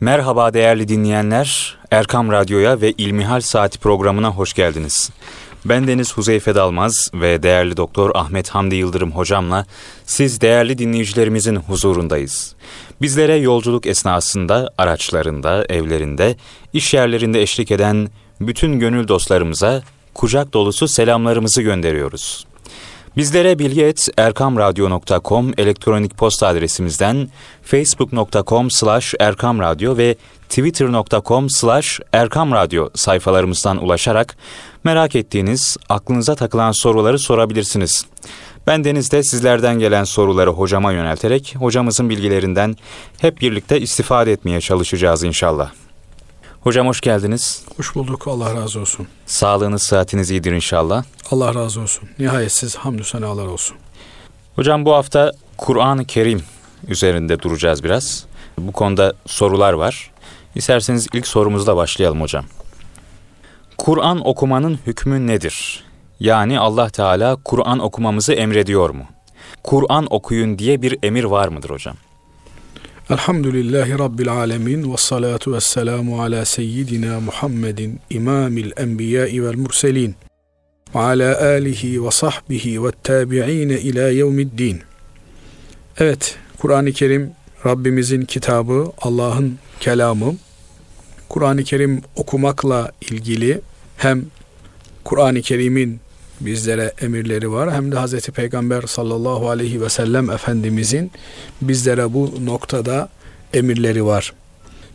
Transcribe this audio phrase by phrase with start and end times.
[0.00, 1.76] Merhaba değerli dinleyenler.
[1.90, 5.10] Erkam Radyo'ya ve İlmihal Saati programına hoş geldiniz.
[5.64, 9.66] Ben Deniz Huzeyfe Dalmaz ve değerli doktor Ahmet Hamdi Yıldırım hocamla
[10.04, 12.54] siz değerli dinleyicilerimizin huzurundayız.
[13.00, 16.36] Bizlere yolculuk esnasında, araçlarında, evlerinde,
[16.72, 18.08] iş yerlerinde eşlik eden
[18.40, 19.82] bütün gönül dostlarımıza
[20.14, 22.46] kucak dolusu selamlarımızı gönderiyoruz.
[23.16, 27.28] Bizlere bilgi.erkamradyo.com elektronik posta adresimizden
[27.62, 30.16] facebook.com slash erkamradyo ve
[30.48, 34.36] twitter.com slash erkamradyo sayfalarımızdan ulaşarak
[34.84, 38.06] merak ettiğiniz, aklınıza takılan soruları sorabilirsiniz.
[38.66, 42.76] Ben Deniz'de sizlerden gelen soruları hocama yönelterek hocamızın bilgilerinden
[43.18, 45.85] hep birlikte istifade etmeye çalışacağız inşallah.
[46.66, 47.64] Hocam hoş geldiniz.
[47.76, 48.28] Hoş bulduk.
[48.28, 49.06] Allah razı olsun.
[49.26, 51.04] Sağlığınız, sıhhatiniz iyidir inşallah.
[51.30, 52.08] Allah razı olsun.
[52.18, 53.76] Nihayetsiz hamdü senalar olsun.
[54.56, 56.42] Hocam bu hafta Kur'an-ı Kerim
[56.88, 58.24] üzerinde duracağız biraz.
[58.58, 60.10] Bu konuda sorular var.
[60.54, 62.44] İsterseniz ilk sorumuzla başlayalım hocam.
[63.78, 65.84] Kur'an okumanın hükmü nedir?
[66.20, 69.04] Yani Allah Teala Kur'an okumamızı emrediyor mu?
[69.62, 71.96] Kur'an okuyun diye bir emir var mıdır hocam?
[73.10, 80.14] Elhamdülillahi Rabbil alemin ve salatu ve selamu ala seyyidina Muhammedin imamil enbiyai vel murselin
[80.94, 84.82] ve ala alihi ve sahbihi ve tabi'ine ila yevmiddin.
[85.98, 87.30] Evet, Kur'an-ı Kerim
[87.66, 90.34] Rabbimizin kitabı, Allah'ın kelamı.
[91.28, 93.60] Kur'an-ı Kerim okumakla ilgili
[93.96, 94.24] hem
[95.04, 96.00] Kur'an-ı Kerim'in
[96.40, 97.74] bizlere emirleri var.
[97.74, 101.10] Hem de Hazreti Peygamber sallallahu aleyhi ve sellem Efendimizin
[101.60, 103.08] bizlere bu noktada
[103.54, 104.32] emirleri var.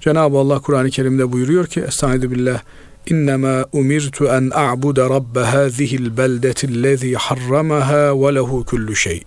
[0.01, 2.61] Cenab-ı Allah Kur'an-ı Kerim'de buyuruyor ki Estaizu billah
[3.07, 9.23] İnnemâ umirtu en a'bude rabbe hâzihil beldetillezî harramaha ve lehu kullu şey.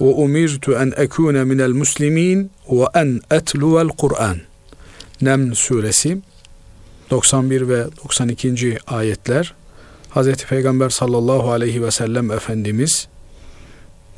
[0.00, 4.36] Ve umirtu en ekûne minel muslimin ve en etluvel Kur'an.
[5.20, 6.18] Neml suresi
[7.10, 8.78] 91 ve 92.
[8.86, 9.54] ayetler
[10.14, 10.36] Hz.
[10.36, 13.08] Peygamber sallallahu aleyhi ve sellem Efendimiz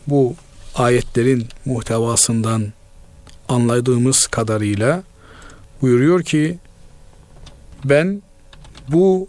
[0.07, 0.35] bu
[0.75, 2.73] ayetlerin muhtevasından
[3.49, 5.03] anladığımız kadarıyla
[5.83, 6.59] buyuruyor ki
[7.85, 8.23] ben
[8.89, 9.29] bu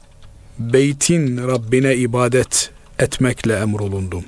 [0.59, 4.25] beytin Rabbine ibadet etmekle emrolundum.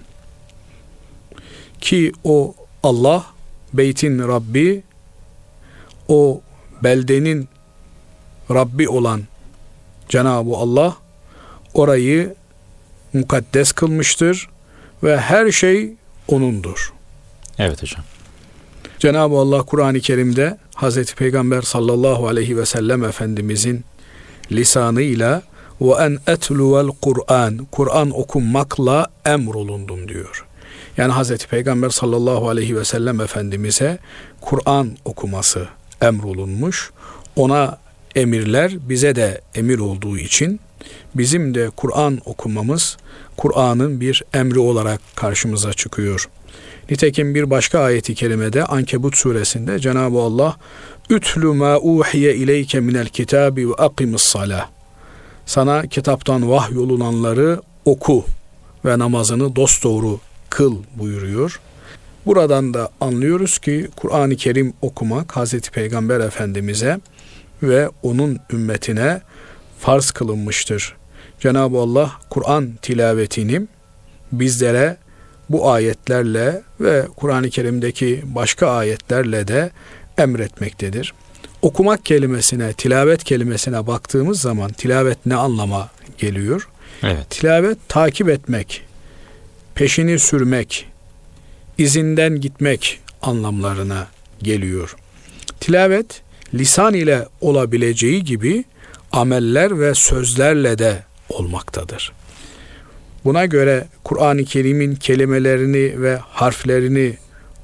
[1.82, 3.26] Ki o Allah
[3.74, 4.84] beytin Rabbi
[6.08, 6.42] o
[6.84, 7.50] beldenin
[8.52, 9.22] Rabbi olan
[10.10, 10.98] Cenab-ı Allah
[11.74, 12.36] orayı
[13.14, 14.50] mukaddes kılmıştır
[15.04, 15.94] ve her şey
[16.28, 16.94] O'nundur.
[17.60, 18.04] Evet hocam.
[19.00, 23.84] Cenab-ı Allah Kur'an-ı Kerim'de Hazreti Peygamber sallallahu aleyhi ve sellem Efendimizin
[24.52, 25.42] lisanıyla
[25.82, 30.46] ve en etluvel Kur'an Kur'an okunmakla emrolundum diyor.
[30.98, 33.98] Yani Hazreti Peygamber sallallahu aleyhi ve sellem Efendimiz'e
[34.42, 35.68] Kur'an okuması
[36.02, 36.92] emrolunmuş.
[37.36, 37.78] Ona
[38.16, 40.60] emirler bize de emir olduğu için
[41.16, 42.98] bizim de Kur'an okumamız
[43.38, 46.30] Kur'an'ın bir emri olarak karşımıza çıkıyor.
[46.90, 50.58] Nitekim bir başka ayeti kerimede Ankebut suresinde Cenab-ı Allah
[51.10, 54.70] Ütlü ma uhiye ileyke minel kitabi ve akimis salah.
[55.46, 58.26] Sana kitaptan vahyolunanları oku
[58.86, 61.60] ve namazını dosdoğru kıl buyuruyor.
[62.26, 67.00] Buradan da anlıyoruz ki Kur'an-ı Kerim okumak Hazreti Peygamber Efendimiz'e
[67.64, 69.22] ve onun ümmetine
[69.80, 70.96] farz kılınmıştır.
[71.40, 73.62] Cenab-ı Allah Kur'an tilavetini
[74.32, 74.98] bizlere
[75.50, 79.72] bu ayetlerle ve Kur'an-ı Kerim'deki başka ayetlerle de
[80.18, 81.14] emretmektedir.
[81.62, 86.70] Okumak kelimesine, tilavet kelimesine baktığımız zaman tilavet ne anlama geliyor?
[87.04, 87.30] Evet.
[87.30, 88.82] Tilavet takip etmek,
[89.76, 90.88] peşini sürmek,
[91.78, 94.08] izinden gitmek anlamlarına
[94.44, 94.96] geliyor.
[95.60, 96.22] Tilavet
[96.54, 98.64] lisan ile olabileceği gibi
[99.12, 102.12] ameller ve sözlerle de olmaktadır.
[103.26, 107.18] Buna göre Kur'an-ı Kerim'in kelimelerini ve harflerini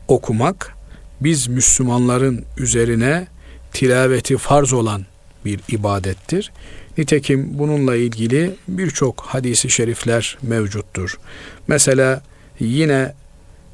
[0.07, 0.73] okumak
[1.21, 3.27] biz Müslümanların üzerine
[3.73, 5.05] tilaveti farz olan
[5.45, 6.51] bir ibadettir.
[6.97, 11.19] Nitekim bununla ilgili birçok hadisi şerifler mevcuttur.
[11.67, 12.21] Mesela
[12.59, 13.13] yine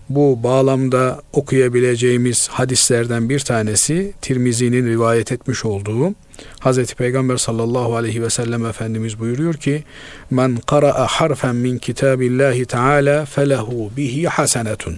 [0.10, 6.14] bu bağlamda okuyabileceğimiz hadislerden bir tanesi Tirmizi'nin rivayet etmiş olduğu
[6.60, 9.84] Hazreti Peygamber sallallahu aleyhi ve sellem Efendimiz buyuruyor ki
[10.32, 14.98] Men qara'a harfen min kitabillahi teala felehu bihi hasenetun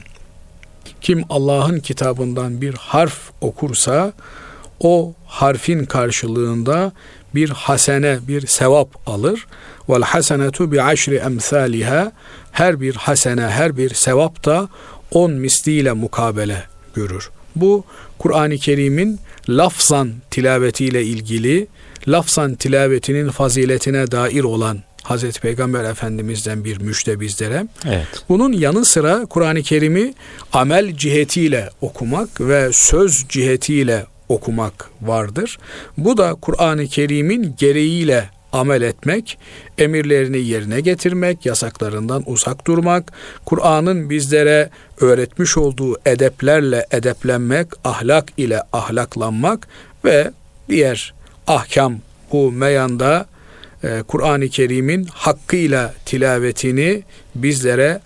[1.01, 4.13] Kim Allah'ın kitabından bir harf okursa
[4.79, 6.91] o harfin karşılığında
[7.35, 9.47] bir hasene, bir sevap alır.
[9.89, 12.11] Vel hasenetu bi aşri emsaliha
[12.51, 14.69] her bir hasene, her bir sevap da
[15.11, 16.63] on misliyle mukabele
[16.95, 17.83] görür Bu
[18.19, 19.19] Kur'an-ı Kerim'in
[19.49, 21.67] lafzan tilavetiyle ilgili,
[22.07, 27.67] lafzan tilavetinin faziletine dair olan Hazreti Peygamber Efendimiz'den bir müjde bizlere.
[27.85, 28.07] Evet.
[28.29, 30.13] Bunun yanı sıra Kur'an-ı Kerim'i
[30.53, 35.57] amel cihetiyle okumak ve söz cihetiyle okumak vardır.
[35.97, 39.37] Bu da Kur'an-ı Kerim'in gereğiyle amel etmek,
[39.77, 43.11] emirlerini yerine getirmek, yasaklarından uzak durmak,
[43.45, 44.69] Kur'an'ın bizlere
[45.01, 49.67] öğretmiş olduğu edeplerle edeplenmek, ahlak ile ahlaklanmak
[50.05, 50.31] ve
[50.69, 51.13] diğer
[51.47, 51.95] ahkam
[52.31, 53.25] bu meyanda
[53.83, 57.03] e, Kur'an-ı Kerim'in hakkıyla tilavetini
[57.35, 57.99] bizlere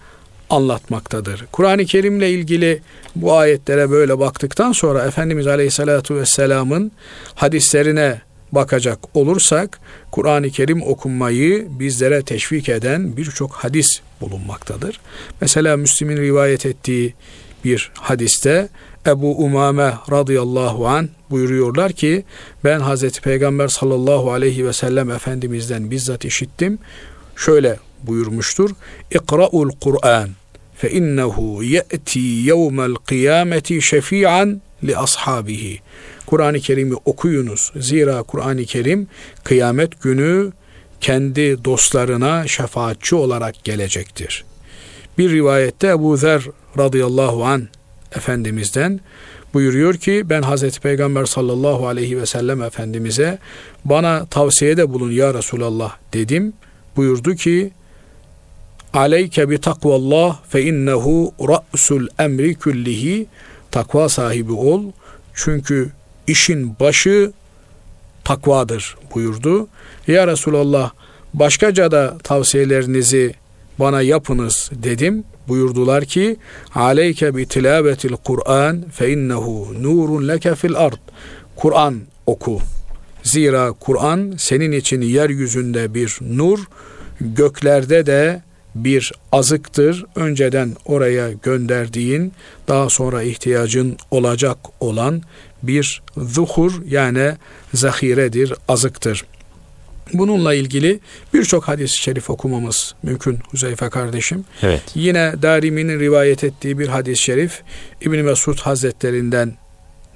[0.49, 1.45] anlatmaktadır.
[1.51, 2.81] Kur'an-ı Kerim'le ilgili
[3.15, 6.91] bu ayetlere böyle baktıktan sonra Efendimiz Aleyhisselatü Vesselam'ın
[7.35, 8.21] hadislerine
[8.55, 9.79] bakacak olursak
[10.11, 13.87] Kur'an-ı Kerim okunmayı bizlere teşvik eden birçok hadis
[14.21, 14.99] bulunmaktadır.
[15.41, 17.13] Mesela Müslim'in rivayet ettiği
[17.63, 18.69] bir hadiste
[19.07, 22.23] Ebu Umame radıyallahu an buyuruyorlar ki
[22.63, 26.79] ben Hazreti Peygamber sallallahu aleyhi ve sellem Efendimiz'den bizzat işittim.
[27.35, 28.69] Şöyle buyurmuştur.
[29.11, 30.29] İkra'ul Kur'an
[30.75, 35.79] fe innehu ye'ti yevmel kıyameti şefi'an li ashabihi.
[36.25, 37.71] Kur'an-ı Kerim'i okuyunuz.
[37.75, 39.07] Zira Kur'an-ı Kerim
[39.43, 40.51] kıyamet günü
[41.01, 44.45] kendi dostlarına şefaatçi olarak gelecektir.
[45.17, 46.43] Bir rivayette Ebu Zer
[46.77, 47.67] radıyallahu an
[48.15, 48.99] Efendimiz'den
[49.53, 53.39] buyuruyor ki ben Hazreti Peygamber sallallahu aleyhi ve sellem Efendimiz'e
[53.85, 56.53] bana tavsiyede bulun ya Resulallah dedim.
[56.95, 57.71] Buyurdu ki
[58.93, 63.27] Aleyke bi takvallah fe innehu ra'sul emri küllihi
[63.71, 64.83] takva sahibi ol.
[65.33, 65.91] Çünkü
[66.27, 67.31] işin başı
[68.23, 69.67] takvadır buyurdu.
[70.07, 70.91] Ya Resulallah
[71.33, 73.33] başkaca da tavsiyelerinizi
[73.79, 75.23] bana yapınız dedim.
[75.47, 76.37] Buyurdular ki
[76.75, 80.97] aleyke bi tilavetil Kur'an fe innehu nurun leke fil ard.
[81.55, 82.59] Kur'an oku.
[83.23, 86.59] Zira Kur'an senin için yeryüzünde bir nur,
[87.21, 88.41] göklerde de
[88.75, 90.05] bir azıktır.
[90.15, 92.33] Önceden oraya gönderdiğin,
[92.67, 95.21] daha sonra ihtiyacın olacak olan
[95.67, 97.33] bir zuhur yani
[97.73, 99.25] zahiredir, azıktır.
[100.13, 100.99] Bununla ilgili
[101.33, 104.45] birçok hadis-i şerif okumamız mümkün Huzeyfe kardeşim.
[104.61, 104.81] Evet.
[104.95, 107.61] Yine Darimi'nin rivayet ettiği bir hadis-i şerif
[108.01, 109.53] İbn Mesud Hazretlerinden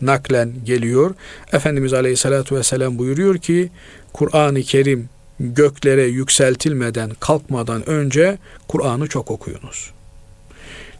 [0.01, 1.15] naklen geliyor.
[1.53, 3.69] Efendimiz Aleyhisselatü Vesselam buyuruyor ki
[4.13, 5.09] Kur'an-ı Kerim
[5.39, 8.37] göklere yükseltilmeden kalkmadan önce
[8.67, 9.91] Kur'an'ı çok okuyunuz.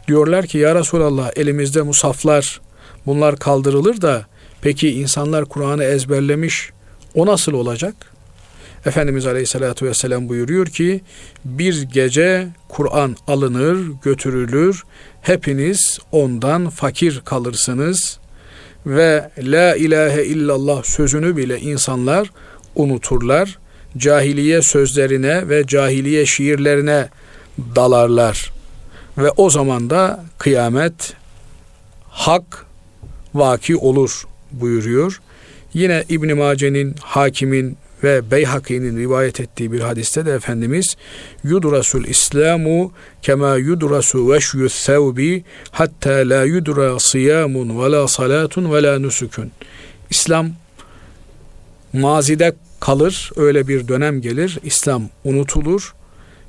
[0.08, 2.60] Diyorlar ki ya Resulallah elimizde musaflar
[3.06, 4.26] bunlar kaldırılır da
[4.62, 6.70] peki insanlar Kur'an'ı ezberlemiş
[7.14, 7.94] o nasıl olacak?
[8.86, 11.00] Efendimiz Aleyhisselatü Vesselam buyuruyor ki
[11.44, 14.82] bir gece Kur'an alınır götürülür
[15.22, 18.18] hepiniz ondan fakir kalırsınız
[18.86, 22.30] ve la ilahe illallah sözünü bile insanlar
[22.74, 23.58] unuturlar
[23.96, 27.08] cahiliye sözlerine ve cahiliye şiirlerine
[27.76, 28.52] dalarlar.
[29.18, 31.12] Ve o zaman da kıyamet
[32.08, 32.66] hak
[33.34, 35.20] vaki olur buyuruyor.
[35.74, 40.96] Yine İbn Mace'nin, Hakim'in ve Beyhaki'nin rivayet ettiği bir hadiste de Efendimiz
[41.44, 42.92] yudrasul İslamu
[43.22, 49.50] kema yudrasu veşyü thevbi hatta la yudra siyamun ve la salatun ve la nusukun.
[50.10, 50.50] İslam
[51.92, 53.30] mazide kalır.
[53.36, 54.58] Öyle bir dönem gelir.
[54.64, 55.94] İslam unutulur.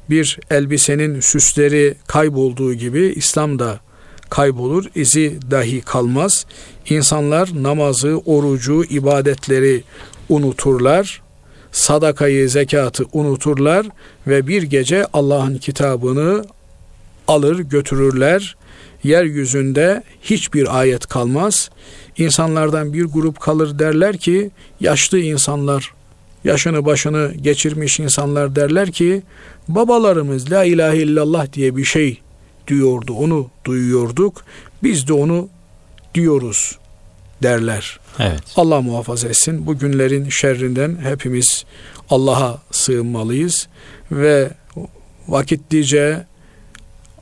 [0.09, 3.79] Bir elbisenin süsleri kaybolduğu gibi İslam da
[4.29, 4.85] kaybolur.
[4.95, 6.45] izi dahi kalmaz.
[6.89, 9.83] İnsanlar namazı, orucu, ibadetleri
[10.29, 11.21] unuturlar.
[11.71, 13.85] Sadakayı, zekatı unuturlar
[14.27, 16.45] ve bir gece Allah'ın kitabını
[17.27, 18.55] alır götürürler.
[19.03, 21.69] Yeryüzünde hiçbir ayet kalmaz.
[22.17, 25.93] İnsanlardan bir grup kalır derler ki yaşlı insanlar
[26.43, 29.23] yaşını başını geçirmiş insanlar derler ki
[29.67, 32.17] babalarımız la ilahe illallah diye bir şey
[32.67, 34.45] diyordu onu duyuyorduk
[34.83, 35.49] biz de onu
[36.15, 36.77] diyoruz
[37.43, 37.99] derler.
[38.19, 38.43] Evet.
[38.55, 39.65] Allah muhafaza etsin.
[39.67, 41.65] Bu günlerin şerrinden hepimiz
[42.09, 43.67] Allah'a sığınmalıyız
[44.11, 44.51] ve
[45.27, 46.25] vakitlice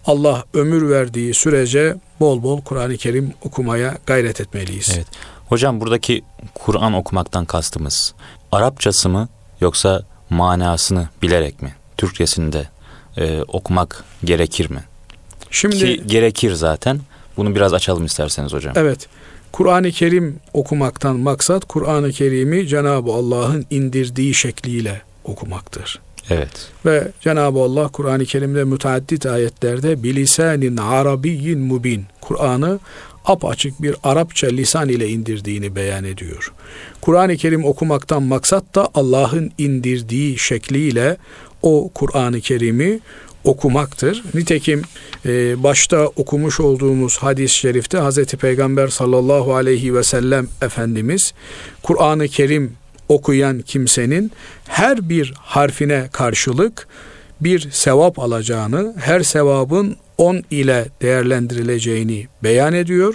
[0.06, 4.92] Allah ömür verdiği sürece bol bol Kur'an-ı Kerim okumaya gayret etmeliyiz.
[4.96, 5.08] Evet.
[5.50, 8.14] Hocam buradaki Kur'an okumaktan kastımız
[8.52, 9.30] Arapçası mı
[9.62, 11.76] yoksa manasını bilerek mi?
[11.98, 12.70] Türkçesinde
[13.18, 14.84] e, okumak gerekir mi?
[15.52, 17.00] Şimdi Ki gerekir zaten.
[17.40, 18.74] Bunu biraz açalım isterseniz hocam.
[18.76, 19.08] Evet.
[19.52, 26.00] Kur'an-ı Kerim okumaktan maksat Kur'an-ı Kerim'i Cenab-ı Allah'ın indirdiği şekliyle okumaktır.
[26.30, 26.72] Evet.
[26.86, 32.80] Ve Cenab-ı Allah Kur'an-ı Kerim'de müteaddit ayetlerde bilisanin arabiyyin mubin Kur'an'ı
[33.26, 36.54] apaçık bir Arapça lisan ile indirdiğini beyan ediyor.
[37.02, 41.18] Kur'an-ı Kerim okumaktan maksat da Allah'ın indirdiği şekliyle
[41.62, 43.00] o Kur'an-ı Kerim'i
[43.44, 44.24] okumaktır.
[44.34, 44.82] Nitekim
[45.26, 51.34] e, başta okumuş olduğumuz hadis-i şerifte Hazreti Peygamber sallallahu aleyhi ve sellem Efendimiz
[51.84, 52.74] Kur'an-ı Kerim
[53.10, 54.32] okuyan kimsenin
[54.68, 56.88] her bir harfine karşılık
[57.42, 63.14] bir sevap alacağını, her sevabın 10 ile değerlendirileceğini beyan ediyor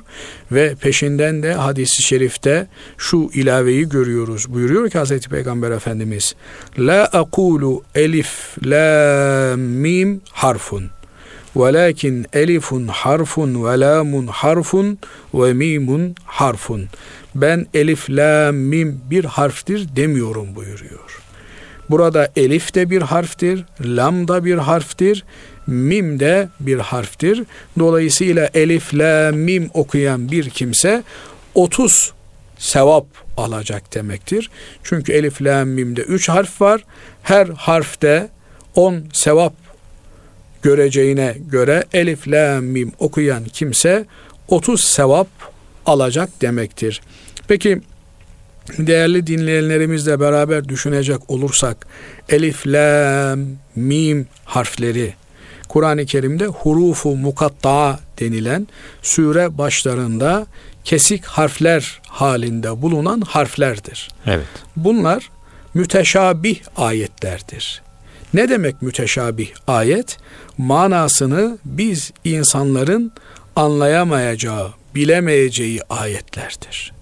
[0.52, 2.66] ve peşinden de hadisi şerifte
[2.98, 4.46] şu ilaveyi görüyoruz.
[4.48, 6.34] Buyuruyor ki Hazreti Peygamber Efendimiz
[6.78, 10.84] La akulu elif la mim harfun
[11.56, 14.98] velakin elifun harfun ve lamun harfun
[15.34, 16.84] ve mimun harfun.
[17.34, 21.24] Ben elif la mim bir harftir demiyorum buyuruyor.
[21.90, 25.24] Burada elif de bir harftir, lam da bir harftir,
[25.66, 27.42] mim de bir harftir.
[27.78, 31.02] Dolayısıyla elif, la, mim okuyan bir kimse
[31.54, 32.12] 30
[32.58, 33.06] sevap
[33.36, 34.50] alacak demektir.
[34.82, 36.84] Çünkü elif, la, mimde 3 harf var.
[37.22, 38.28] Her harfte
[38.74, 39.54] 10 sevap
[40.62, 44.04] göreceğine göre elif, la, mim okuyan kimse
[44.48, 45.28] 30 sevap
[45.86, 47.00] alacak demektir.
[47.48, 47.80] Peki
[48.78, 51.86] değerli dinleyenlerimizle beraber düşünecek olursak
[52.28, 53.40] elif, lam,
[53.76, 55.14] mim harfleri
[55.74, 58.68] Kur'an-ı Kerim'de hurufu mukatta denilen
[59.02, 60.46] sure başlarında
[60.84, 64.08] kesik harfler halinde bulunan harflerdir.
[64.26, 64.46] Evet.
[64.76, 65.30] Bunlar
[65.74, 67.82] müteşabih ayetlerdir.
[68.34, 70.18] Ne demek müteşabih ayet?
[70.58, 73.12] Manasını biz insanların
[73.56, 76.92] anlayamayacağı, bilemeyeceği ayetlerdir.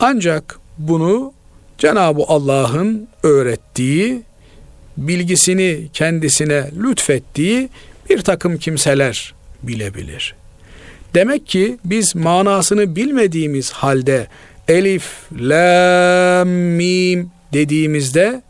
[0.00, 1.32] Ancak bunu
[1.78, 4.22] Cenab-ı Allah'ın öğrettiği
[5.08, 7.68] bilgisini kendisine lütfettiği
[8.10, 10.34] bir takım kimseler bilebilir.
[11.14, 14.26] Demek ki biz manasını bilmediğimiz halde
[14.68, 18.42] elif, la, mim dediğimizde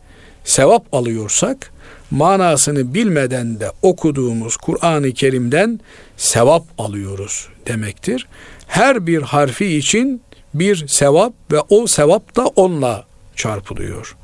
[0.44, 1.72] sevap alıyorsak,
[2.10, 5.80] manasını bilmeden de okuduğumuz Kur'an-ı Kerim'den
[6.16, 8.26] sevap alıyoruz demektir.
[8.66, 10.22] Her bir harfi için
[10.54, 14.16] bir sevap ve o sevap da onunla çarpılıyor.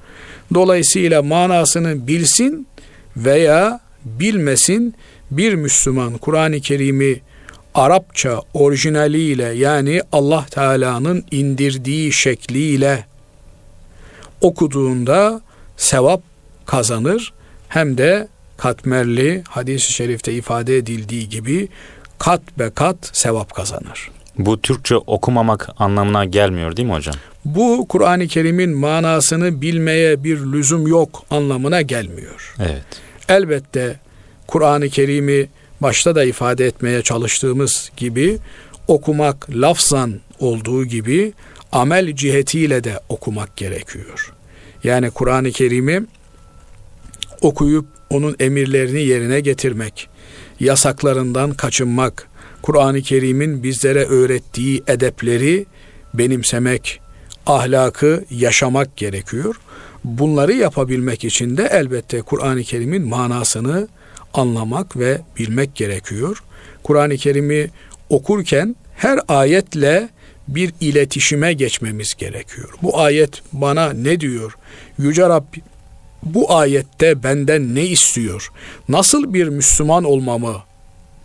[0.55, 2.67] Dolayısıyla manasını bilsin
[3.17, 4.95] veya bilmesin
[5.31, 7.21] bir Müslüman Kur'an-ı Kerim'i
[7.75, 13.05] Arapça orijinaliyle yani Allah Teala'nın indirdiği şekliyle
[14.41, 15.41] okuduğunda
[15.77, 16.23] sevap
[16.67, 17.33] kazanır
[17.69, 21.69] hem de katmerli hadis-i şerifte ifade edildiği gibi
[22.19, 24.11] kat be kat sevap kazanır.
[24.39, 27.15] Bu Türkçe okumamak anlamına gelmiyor değil mi hocam?
[27.47, 32.55] Bu Kur'an-ı Kerim'in manasını bilmeye bir lüzum yok anlamına gelmiyor.
[32.61, 32.85] Evet.
[33.29, 34.01] Elbette
[34.47, 35.49] Kur'an-ı Kerim'i
[35.81, 38.39] başta da ifade etmeye çalıştığımız gibi
[38.89, 41.33] okumak lafzan olduğu gibi
[41.73, 44.35] amel cihetiyle de okumak gerekiyor.
[44.85, 46.07] Yani Kur'an-ı Kerim'i
[47.41, 50.09] okuyup onun emirlerini yerine getirmek,
[50.61, 52.29] yasaklarından kaçınmak,
[52.63, 55.67] Kur'an-ı Kerim'in bizlere öğrettiği edepleri
[56.15, 57.01] benimsemek,
[57.47, 59.57] ahlakı yaşamak gerekiyor.
[60.05, 63.89] Bunları yapabilmek için de elbette Kur'an-ı Kerim'in manasını
[64.35, 66.43] anlamak ve bilmek gerekiyor.
[66.83, 67.71] Kur'an-ı Kerim'i
[68.11, 70.09] okurken her ayetle
[70.49, 72.69] bir iletişime geçmemiz gerekiyor.
[72.83, 74.57] Bu ayet bana ne diyor?
[74.99, 75.63] Yüce Rabbim
[76.23, 78.53] bu ayette benden ne istiyor?
[78.89, 80.57] Nasıl bir Müslüman olmamı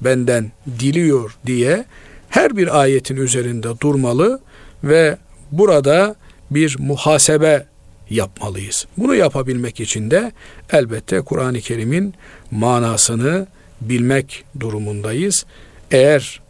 [0.02, 1.86] benden diliyor diye
[2.30, 4.40] her bir ayetin üzerinde durmalı
[4.84, 5.18] ve
[5.52, 6.16] burada
[6.52, 7.66] bir muhasebe
[8.10, 8.86] yapmalıyız.
[8.98, 10.32] Bunu yapabilmek için de
[10.72, 12.14] elbette Kur'an-ı Kerim'in
[12.52, 13.48] manasını
[13.82, 15.46] bilmek durumundayız.
[15.92, 16.42] Eğer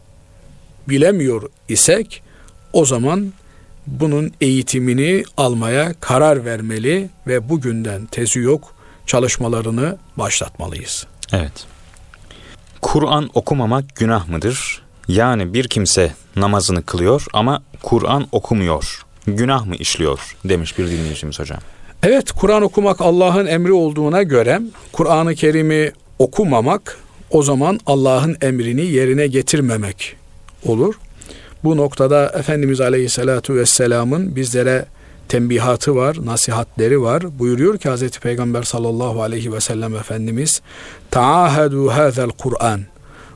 [0.88, 2.22] bilemiyor isek
[2.72, 3.32] o zaman
[3.86, 8.74] bunun eğitimini almaya karar vermeli ve bugünden tezi yok
[9.06, 11.06] çalışmalarını başlatmalıyız.
[11.32, 11.66] Evet.
[12.82, 14.82] Kur'an okumamak günah mıdır?
[15.08, 19.02] Yani bir kimse namazını kılıyor ama Kur'an okumuyor.
[19.26, 21.58] Günah mı işliyor demiş bir dinleyicimiz hocam.
[22.02, 24.60] Evet Kur'an okumak Allah'ın emri olduğuna göre
[24.92, 26.98] Kur'an-ı Kerim'i okumamak
[27.30, 30.16] o zaman Allah'ın emrini yerine getirmemek
[30.66, 30.94] olur.
[31.64, 34.84] Bu noktada Efendimiz Aleyhisselatü Vesselam'ın bizlere
[35.28, 37.38] tembihatı var, nasihatleri var.
[37.38, 38.10] Buyuruyor ki Hz.
[38.10, 40.62] Peygamber sallallahu aleyhi ve sellem Efendimiz
[41.10, 42.80] Taahadu hazel Kur'an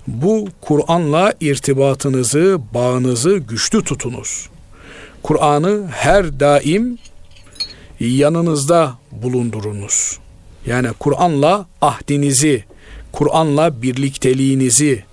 [0.06, 4.48] bu Kur'an'la irtibatınızı, bağınızı güçlü tutunuz.
[5.22, 6.98] Kur'an'ı her daim
[8.00, 10.18] yanınızda bulundurunuz.
[10.66, 12.64] Yani Kur'an'la ahdinizi,
[13.12, 15.04] Kur'an'la birlikteliğinizi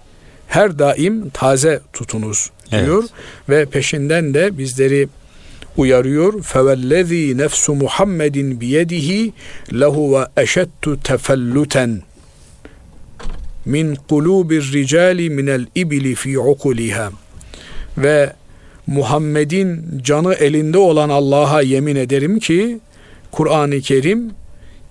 [0.47, 3.11] her daim taze tutunuz diyor evet.
[3.49, 5.07] ve peşinden de bizleri
[5.77, 6.43] uyarıyor.
[6.43, 9.33] Fevellezî nefsu Muhammedin biyedihi
[9.73, 12.01] lehu ve eşettu tefelluten
[13.65, 17.11] min kulubir ricali minel ibli fi ukuliha
[17.97, 18.33] ve
[18.87, 22.79] Muhammed'in canı elinde olan Allah'a yemin ederim ki
[23.31, 24.31] Kur'an-ı Kerim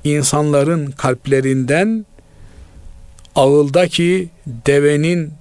[0.04, 2.06] insanların kalplerinden
[3.34, 5.32] ağıldaki devenin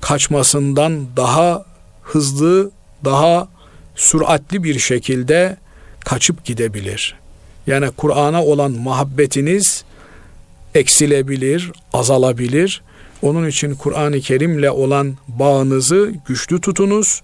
[0.00, 1.64] kaçmasından daha
[2.02, 2.70] hızlı,
[3.04, 3.48] daha
[3.96, 5.56] süratli bir şekilde
[6.04, 7.14] kaçıp gidebilir.
[7.66, 9.83] Yani Kur'an'a olan muhabbetiniz
[10.74, 12.82] eksilebilir, azalabilir.
[13.22, 17.22] Onun için Kur'an-ı Kerim'le olan bağınızı güçlü tutunuz.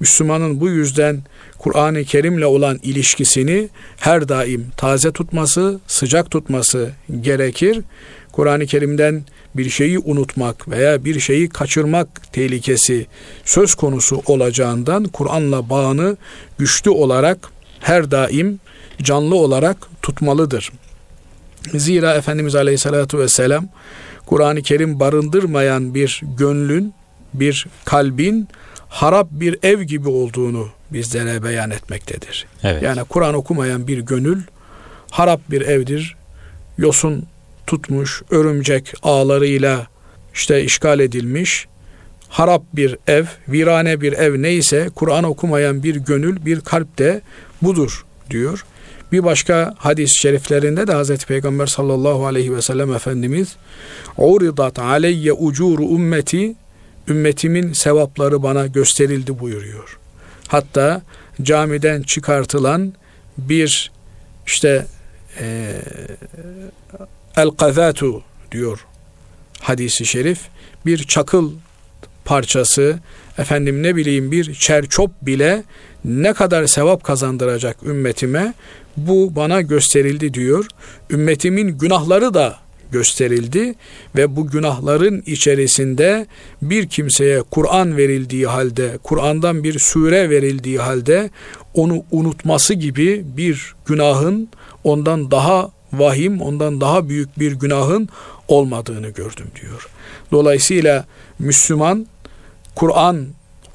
[0.00, 1.22] Müslümanın bu yüzden
[1.58, 7.80] Kur'an-ı Kerim'le olan ilişkisini her daim taze tutması, sıcak tutması gerekir.
[8.32, 9.24] Kur'an-ı Kerim'den
[9.54, 13.06] bir şeyi unutmak veya bir şeyi kaçırmak tehlikesi
[13.44, 16.16] söz konusu olacağından Kur'an'la bağını
[16.58, 17.38] güçlü olarak
[17.80, 18.60] her daim
[19.02, 20.70] canlı olarak tutmalıdır.
[21.74, 23.68] Zira Efendimiz Aleyhisselatü Vesselam
[24.26, 26.94] Kur'an-ı Kerim barındırmayan bir gönlün,
[27.34, 28.48] bir kalbin
[28.88, 32.46] harap bir ev gibi olduğunu bizlere beyan etmektedir.
[32.62, 32.82] Evet.
[32.82, 34.42] Yani Kur'an okumayan bir gönül
[35.10, 36.16] harap bir evdir.
[36.78, 37.26] Yosun
[37.66, 39.86] tutmuş, örümcek ağlarıyla
[40.34, 41.66] işte işgal edilmiş,
[42.28, 47.20] harap bir ev, virane bir ev neyse Kur'an okumayan bir gönül, bir kalp de
[47.62, 48.64] budur diyor.
[49.12, 53.56] Bir başka hadis-i şeriflerinde de Hazreti Peygamber sallallahu aleyhi ve sellem Efendimiz
[54.16, 56.54] "Uridat aleyye ucuru ümmeti"
[57.08, 59.98] ümmetimin sevapları bana gösterildi buyuruyor.
[60.48, 61.02] Hatta
[61.42, 62.92] camiden çıkartılan
[63.38, 63.90] bir
[64.46, 64.86] işte
[65.40, 65.72] e,
[67.36, 68.22] el kazatu
[68.52, 68.86] diyor
[69.60, 70.40] hadisi şerif
[70.86, 71.52] bir çakıl
[72.24, 72.98] parçası
[73.38, 75.64] efendim ne bileyim bir çerçop bile
[76.06, 78.54] ne kadar sevap kazandıracak ümmetime
[78.96, 80.66] bu bana gösterildi diyor.
[81.10, 82.56] Ümmetimin günahları da
[82.92, 83.74] gösterildi
[84.16, 86.26] ve bu günahların içerisinde
[86.62, 91.30] bir kimseye Kur'an verildiği halde, Kur'an'dan bir sure verildiği halde
[91.74, 94.48] onu unutması gibi bir günahın
[94.84, 98.08] ondan daha vahim, ondan daha büyük bir günahın
[98.48, 99.88] olmadığını gördüm diyor.
[100.32, 101.06] Dolayısıyla
[101.38, 102.06] Müslüman
[102.74, 103.26] Kur'an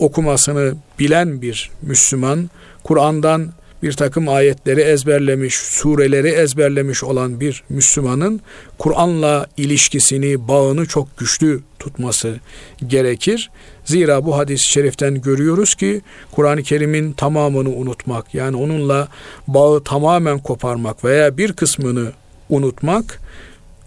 [0.02, 2.50] okumasını bilen bir Müslüman,
[2.84, 3.52] Kur'an'dan
[3.84, 8.42] bir takım ayetleri ezberlemiş, sureleri ezberlemiş olan bir Müslümanın
[8.78, 12.40] Kur'an'la ilişkisini, bağını çok güçlü tutması
[12.88, 13.50] gerekir.
[13.86, 19.08] Zira bu hadis-i şeriften görüyoruz ki Kur'an-ı Kerim'in tamamını unutmak, yani onunla
[19.48, 22.12] bağı tamamen koparmak veya bir kısmını
[22.50, 23.20] unutmak,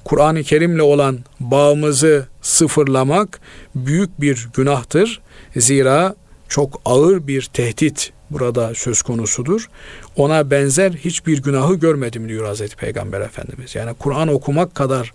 [0.05, 3.41] Kur'an-ı Kerim'le olan bağımızı sıfırlamak
[3.75, 5.21] büyük bir günahtır.
[5.57, 6.15] Zira
[6.49, 9.69] çok ağır bir tehdit burada söz konusudur.
[10.17, 13.75] Ona benzer hiçbir günahı görmedim diyor Hazreti Peygamber Efendimiz.
[13.75, 15.13] Yani Kur'an okumak kadar,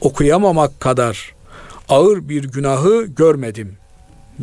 [0.00, 1.34] okuyamamak kadar
[1.88, 3.76] ağır bir günahı görmedim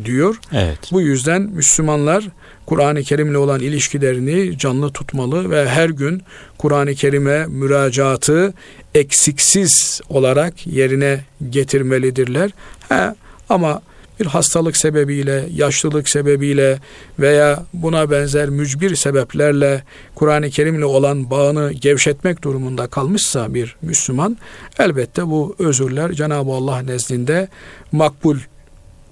[0.05, 0.39] diyor.
[0.53, 0.79] Evet.
[0.91, 2.27] Bu yüzden Müslümanlar
[2.65, 6.21] Kur'an-ı Kerim'le olan ilişkilerini canlı tutmalı ve her gün
[6.57, 8.53] Kur'an-ı Kerim'e müracaatı
[8.95, 12.51] eksiksiz olarak yerine getirmelidirler.
[12.89, 13.15] He,
[13.49, 13.81] ama
[14.19, 16.79] bir hastalık sebebiyle, yaşlılık sebebiyle
[17.19, 19.83] veya buna benzer mücbir sebeplerle
[20.15, 24.37] Kur'an-ı Kerim'le olan bağını gevşetmek durumunda kalmışsa bir Müslüman
[24.79, 27.47] elbette bu özürler Cenab-ı Allah nezdinde
[27.91, 28.37] makbul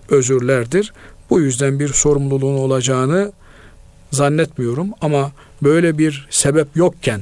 [0.09, 0.93] özürlerdir.
[1.29, 3.31] Bu yüzden bir sorumluluğun olacağını
[4.13, 5.31] zannetmiyorum ama
[5.63, 7.21] böyle bir sebep yokken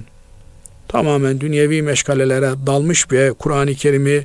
[0.87, 4.23] tamamen dünyevi meşgalelere dalmış bir Kur'an-ı Kerim'i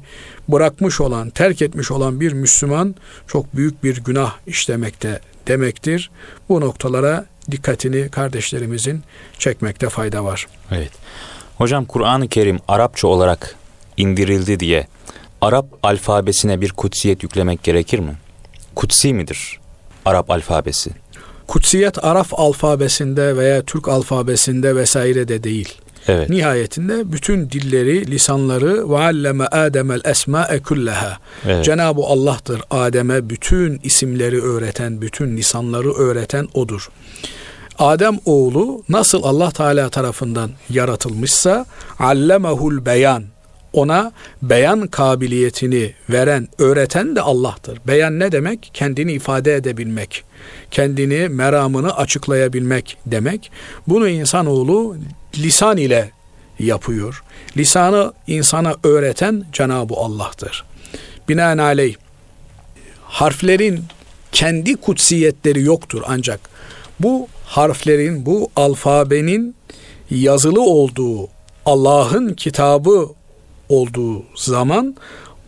[0.49, 2.95] bırakmış olan, terk etmiş olan bir Müslüman
[3.27, 6.11] çok büyük bir günah işlemekte demektir.
[6.49, 9.03] Bu noktalara dikkatini kardeşlerimizin
[9.39, 10.47] çekmekte fayda var.
[10.73, 10.93] Evet.
[11.59, 13.57] Hocam Kur'an-ı Kerim Arapça olarak
[13.97, 14.87] indirildi diye
[15.41, 18.17] Arap alfabesine bir kutsiyet yüklemek gerekir mi?
[18.75, 19.61] Kutsi midir
[20.05, 20.91] Arap alfabesi?
[21.47, 25.75] Kutsiyet Arap alfabesinde veya Türk alfabesinde vesaire de değil.
[26.09, 26.31] Evet.
[26.31, 31.19] Nihayetinde bütün dilleri, lisanları ve alleme Adem'el esma'e kulleha.
[31.47, 31.65] Evet.
[31.65, 36.89] Cenab-ı Allah'tır Adem'e bütün isimleri öğreten, bütün lisanları öğreten odur.
[37.79, 41.67] Adem oğlu nasıl Allah Teala tarafından yaratılmışsa
[41.99, 43.25] allemehul beyan
[43.77, 44.13] ona
[44.43, 47.81] beyan kabiliyetini veren, öğreten de Allah'tır.
[47.87, 48.71] Beyan ne demek?
[48.75, 50.25] Kendini ifade edebilmek,
[50.71, 53.51] kendini, meramını açıklayabilmek demek.
[53.87, 54.97] Bunu insanoğlu
[55.39, 56.11] lisan ile
[56.59, 57.23] yapıyor.
[57.57, 60.65] Lisanı insana öğreten Cenab-ı Allah'tır.
[61.29, 61.95] Binaenaleyh
[63.03, 63.85] harflerin
[64.33, 66.41] kendi kutsiyetleri yoktur ancak
[67.01, 69.55] bu harflerin, bu alfabenin
[70.11, 71.29] yazılı olduğu
[71.67, 73.09] Allah'ın kitabı
[73.69, 74.97] olduğu zaman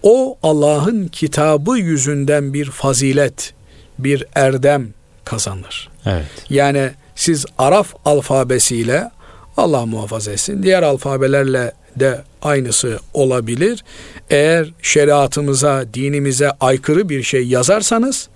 [0.02, 3.54] o Allah'ın kitabı yüzünden bir fazilet,
[3.98, 4.88] bir erdem
[5.24, 5.88] kazanır.
[6.06, 6.26] Evet.
[6.50, 9.10] Yani siz Araf alfabesiyle
[9.56, 13.84] Allah muhafaza etsin diğer alfabelerle de aynısı olabilir.
[14.30, 18.28] Eğer şeriatımıza, dinimize aykırı bir şey yazarsanız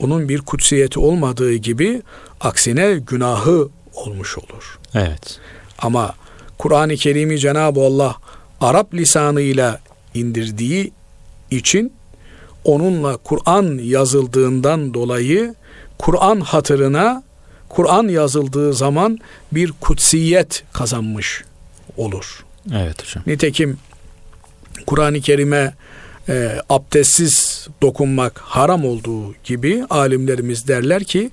[0.00, 2.02] onun bir kutsiyeti olmadığı gibi
[2.40, 4.78] aksine günahı olmuş olur.
[4.94, 5.38] Evet.
[5.78, 6.14] Ama
[6.58, 8.16] Kur'an-ı Kerim'i Cenab-ı Allah
[8.60, 9.80] Arap lisanıyla
[10.14, 10.92] indirdiği
[11.50, 11.92] için
[12.64, 15.54] onunla Kur'an yazıldığından dolayı
[15.98, 17.22] Kur'an hatırına
[17.68, 19.18] Kur'an yazıldığı zaman
[19.52, 21.44] bir kutsiyet kazanmış
[21.96, 22.44] olur.
[22.74, 23.24] Evet hocam.
[23.26, 23.78] Nitekim
[24.86, 25.74] Kur'an-ı Kerim'e
[26.28, 31.30] e, abdestsiz dokunmak haram olduğu gibi alimlerimiz derler ki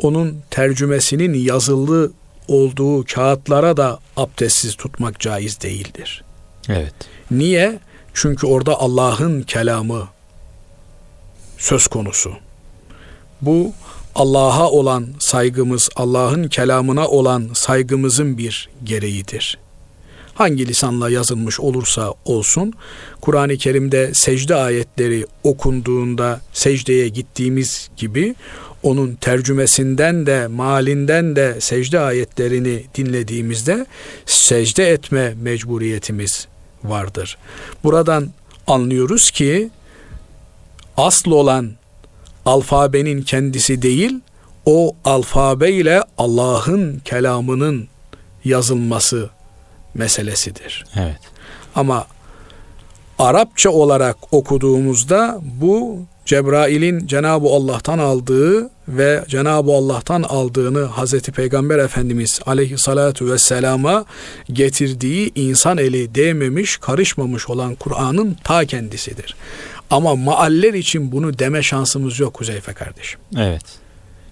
[0.00, 2.12] onun tercümesinin yazılı
[2.48, 6.24] olduğu kağıtlara da abdestsiz tutmak caiz değildir.
[6.68, 6.94] Evet.
[7.30, 7.78] Niye?
[8.14, 10.08] Çünkü orada Allah'ın kelamı
[11.58, 12.32] söz konusu.
[13.42, 13.72] Bu
[14.14, 19.58] Allah'a olan saygımız, Allah'ın kelamına olan saygımızın bir gereğidir.
[20.34, 22.72] Hangi lisanla yazılmış olursa olsun,
[23.20, 28.34] Kur'an-ı Kerim'de secde ayetleri okunduğunda secdeye gittiğimiz gibi
[28.82, 33.86] onun tercümesinden de malinden de secde ayetlerini dinlediğimizde
[34.26, 36.48] secde etme mecburiyetimiz
[36.88, 37.38] vardır.
[37.84, 38.30] Buradan
[38.66, 39.70] anlıyoruz ki
[40.96, 41.72] asıl olan
[42.46, 44.20] alfabenin kendisi değil,
[44.66, 47.88] o alfabe ile Allah'ın kelamının
[48.44, 49.30] yazılması
[49.94, 50.84] meselesidir.
[50.96, 51.20] Evet.
[51.74, 52.06] Ama
[53.18, 62.40] Arapça olarak okuduğumuzda bu Cebrail'in Cenab-ı Allah'tan aldığı ve Cenab-ı Allah'tan aldığını Hazreti Peygamber Efendimiz
[62.46, 64.04] aleyhissalatu vesselama
[64.52, 69.36] getirdiği insan eli değmemiş, karışmamış olan Kur'an'ın ta kendisidir.
[69.90, 73.20] Ama maaller için bunu deme şansımız yok Huzeyfe kardeşim.
[73.36, 73.64] Evet.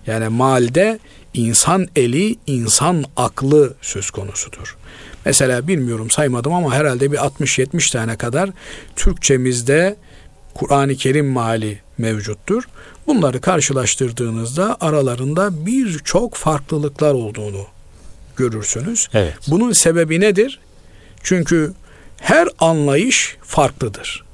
[0.07, 0.99] Yani maalde
[1.35, 4.77] insan eli, insan aklı söz konusudur.
[5.25, 8.51] Mesela bilmiyorum saymadım ama herhalde bir 60-70 tane kadar
[8.97, 9.97] Türkçemizde
[10.55, 12.65] Kur'an-ı Kerim mali mevcuttur.
[13.07, 17.67] Bunları karşılaştırdığınızda aralarında birçok farklılıklar olduğunu
[18.37, 19.09] görürsünüz.
[19.15, 19.35] Evet.
[19.49, 20.61] Bunun sebebi nedir?
[21.23, 21.73] Çünkü
[22.21, 24.25] her anlayış farklıdır.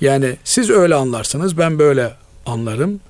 [0.00, 2.12] Yani siz öyle anlarsınız, ben böyle
[2.46, 3.00] anlarım.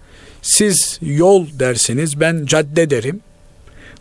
[0.42, 3.20] Siz yol dersiniz, ben cadde derim.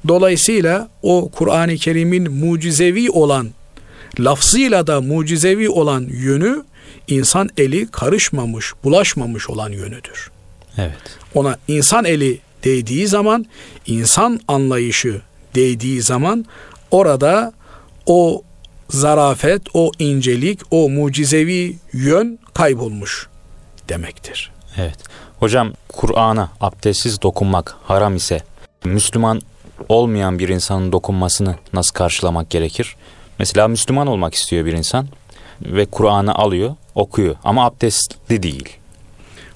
[0.08, 3.50] Dolayısıyla o Kur'an-ı Kerim'in mucizevi olan,
[4.20, 6.64] lafzıyla da mucizevi olan yönü
[7.10, 10.32] insan eli karışmamış, bulaşmamış olan yönüdür.
[10.78, 11.18] Evet.
[11.36, 13.46] Ona insan eli değdiği zaman,
[13.86, 15.22] insan anlayışı
[15.56, 16.46] değdiği zaman
[16.92, 17.54] orada
[18.06, 18.44] o
[18.90, 23.28] zarafet, o incelik, o mucizevi yön kaybolmuş
[23.90, 24.52] demektir.
[24.78, 24.98] Evet.
[25.40, 28.42] Hocam Kur'an'a abdestsiz dokunmak haram ise
[28.84, 29.42] Müslüman
[29.90, 32.96] olmayan bir insanın dokunmasını nasıl karşılamak gerekir?
[33.40, 35.08] Mesela Müslüman olmak istiyor bir insan
[35.62, 38.70] ve Kur'an'ı alıyor, okuyor ama abdestli değil.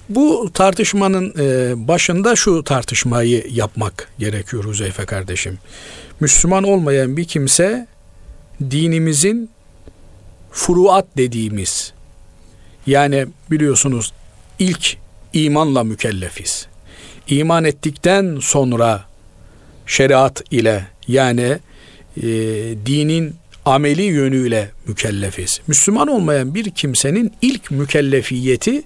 [0.10, 5.58] Bu tartışmanın e, başında şu tartışmayı yapmak gerekiyor Huzeyfe kardeşim.
[6.20, 7.88] Müslüman olmayan bir kimse
[8.72, 9.50] dinimizin
[10.52, 11.94] furuat dediğimiz
[12.88, 14.14] yani biliyorsunuz
[14.60, 14.98] ilk
[15.34, 16.68] imanla mükellefiz.
[17.28, 19.06] İman ettikten sonra
[19.86, 21.60] şeriat ile yani
[22.18, 22.24] e,
[22.86, 25.62] dinin ameli yönüyle mükellefiz.
[25.68, 28.84] Müslüman olmayan bir kimsenin ilk mükellefiyeti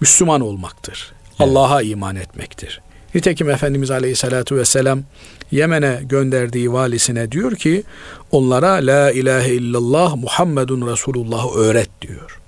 [0.00, 1.12] Müslüman olmaktır.
[1.28, 1.40] Evet.
[1.40, 2.80] Allah'a iman etmektir.
[3.14, 5.02] Nitekim Efendimiz Aleyhisselatü Vesselam
[5.50, 7.82] Yemen'e gönderdiği valisine diyor ki
[8.30, 12.40] onlara La ilahe illallah Muhammedun Resulullah öğret diyor.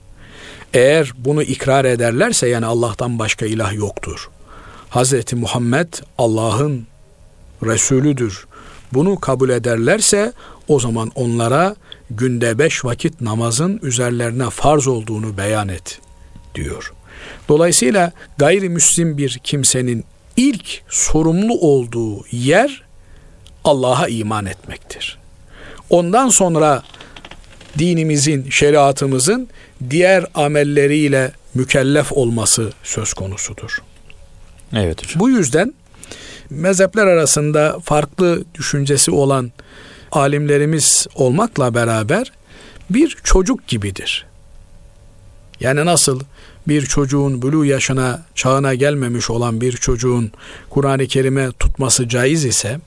[0.74, 4.30] Eğer bunu ikrar ederlerse yani Allah'tan başka ilah yoktur.
[4.88, 6.86] Hazreti Muhammed Allah'ın
[7.62, 8.46] Resulüdür.
[8.94, 10.32] Bunu kabul ederlerse
[10.68, 11.76] o zaman onlara
[12.10, 16.00] günde beş vakit namazın üzerlerine farz olduğunu beyan et
[16.54, 16.92] diyor.
[17.48, 20.04] Dolayısıyla gayrimüslim bir kimsenin
[20.36, 22.82] ilk sorumlu olduğu yer
[23.64, 25.18] Allah'a iman etmektir.
[25.90, 26.82] Ondan sonra
[27.78, 29.48] dinimizin, şeriatımızın
[29.90, 33.78] diğer amelleriyle mükellef olması söz konusudur.
[34.72, 35.20] Evet hocam.
[35.20, 35.74] Bu yüzden
[36.50, 39.52] mezhepler arasında farklı düşüncesi olan
[40.12, 42.32] alimlerimiz olmakla beraber
[42.90, 44.26] bir çocuk gibidir.
[45.60, 46.20] Yani nasıl
[46.68, 50.32] bir çocuğun bulu yaşına, çağına gelmemiş olan bir çocuğun
[50.70, 52.80] Kur'an-ı Kerim'e tutması caiz ise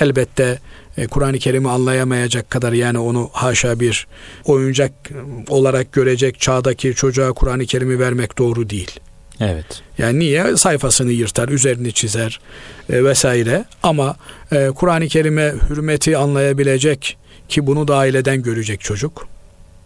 [0.00, 0.58] elbette
[0.96, 4.06] e, Kur'an-ı Kerim'i anlayamayacak kadar yani onu haşa bir
[4.44, 4.92] oyuncak
[5.48, 9.00] olarak görecek çağdaki çocuğa Kur'an-ı Kerim'i vermek doğru değil.
[9.40, 9.82] Evet.
[9.98, 10.56] Yani niye?
[10.56, 12.40] Sayfasını yırtar, üzerini çizer
[12.90, 13.64] e, vesaire.
[13.82, 14.16] Ama
[14.52, 17.18] e, Kur'an-ı Kerim'e hürmeti anlayabilecek
[17.48, 19.28] ki bunu da aileden görecek çocuk.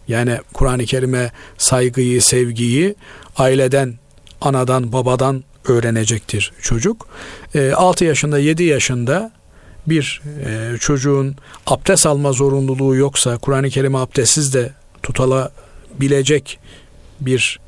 [0.07, 2.95] Yani Kur'an-ı Kerim'e saygıyı, sevgiyi
[3.37, 3.93] aileden,
[4.41, 7.07] anadan, babadan öğrenecektir çocuk.
[7.55, 9.31] E, 6 yaşında, 7 yaşında
[9.87, 11.35] bir e, çocuğun
[11.67, 14.71] abdest alma zorunluluğu yoksa Kur'an-ı Kerim'i abdestsiz de
[15.03, 16.59] tutulabilecek
[17.21, 17.59] bir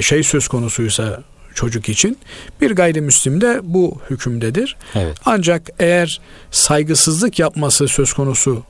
[0.00, 1.22] şey söz konusuysa
[1.54, 2.18] çocuk için
[2.60, 4.76] bir gayrimüslim de bu hükümdedir.
[4.94, 5.16] Evet.
[5.24, 8.62] Ancak eğer saygısızlık yapması söz konusu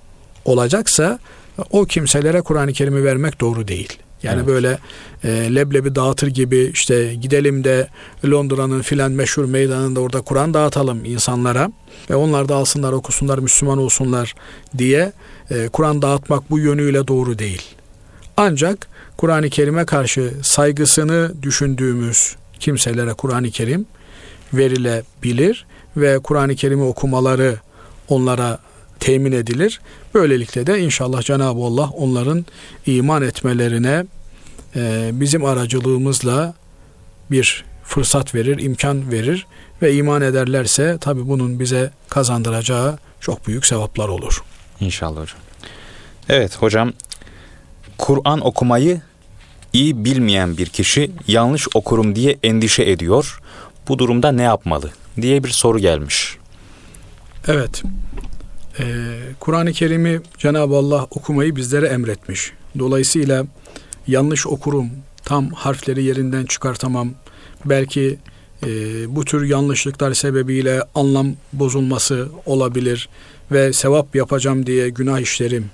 [0.45, 1.19] olacaksa
[1.71, 3.99] o kimselere Kur'an-ı Kerim'i vermek doğru değil.
[4.23, 4.47] Yani evet.
[4.47, 4.79] böyle
[5.25, 7.89] e, leblebi dağıtır gibi işte gidelim de
[8.25, 11.73] Londra'nın filan meşhur meydanında orada Kur'an dağıtalım insanlara
[12.11, 14.35] ve onlar da alsınlar okusunlar Müslüman olsunlar
[14.79, 15.13] diye
[15.51, 17.63] e, Kur'an dağıtmak bu yönüyle doğru değil.
[18.37, 18.89] Ancak
[19.23, 23.87] Kur'an-ı Kerim'e karşı saygısını düşündüğümüz kimselere Kur'an-ı Kerim
[24.55, 27.57] verilebilir ve Kur'an-ı Kerim'i okumaları
[28.09, 28.59] onlara
[29.01, 29.81] temin edilir.
[30.15, 32.47] Böylelikle de inşallah Cenab-ı Allah onların
[32.87, 34.07] iman etmelerine
[34.77, 36.55] e, bizim aracılığımızla
[37.31, 39.47] bir fırsat verir, imkan verir
[39.83, 44.43] ve iman ederlerse tabi bunun bize kazandıracağı çok büyük sevaplar olur.
[44.81, 45.41] İnşallah hocam.
[46.29, 46.93] Evet hocam
[47.99, 49.01] Kur'an okumayı
[49.73, 53.41] iyi bilmeyen bir kişi yanlış okurum diye endişe ediyor.
[53.89, 56.37] Bu durumda ne yapmalı diye bir soru gelmiş.
[57.49, 57.83] Evet.
[58.79, 58.85] Ee,
[59.41, 62.53] Kur'an-ı Kerim'i Cenab-ı Allah okumayı bizlere emretmiş.
[62.79, 63.47] Dolayısıyla
[64.07, 64.91] yanlış okurum,
[65.25, 67.11] tam harfleri yerinden çıkartamam.
[67.65, 68.19] Belki
[68.67, 68.69] e,
[69.17, 73.09] bu tür yanlışlıklar sebebiyle anlam bozulması olabilir
[73.53, 75.71] ve sevap yapacağım diye günah işlerim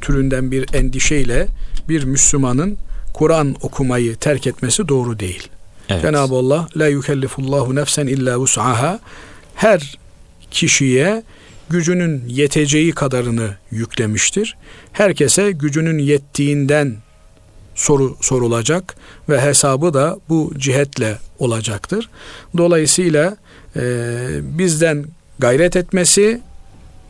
[0.00, 1.46] türünden bir endişeyle
[1.88, 2.78] bir Müslümanın
[3.14, 5.48] Kur'an okumayı terk etmesi doğru değil.
[5.88, 6.02] Evet.
[6.02, 9.00] Cenab-ı Allah la yukellifullahu nefsen illa vus'aha
[9.54, 9.98] her
[10.50, 11.22] kişiye
[11.70, 14.56] gücünün yeteceği kadarını yüklemiştir.
[14.92, 16.96] Herkese gücünün yettiğinden
[17.74, 18.96] soru sorulacak
[19.28, 22.10] ve hesabı da bu cihetle olacaktır.
[22.56, 23.36] Dolayısıyla
[23.76, 23.82] e,
[24.42, 25.04] bizden
[25.38, 26.40] gayret etmesi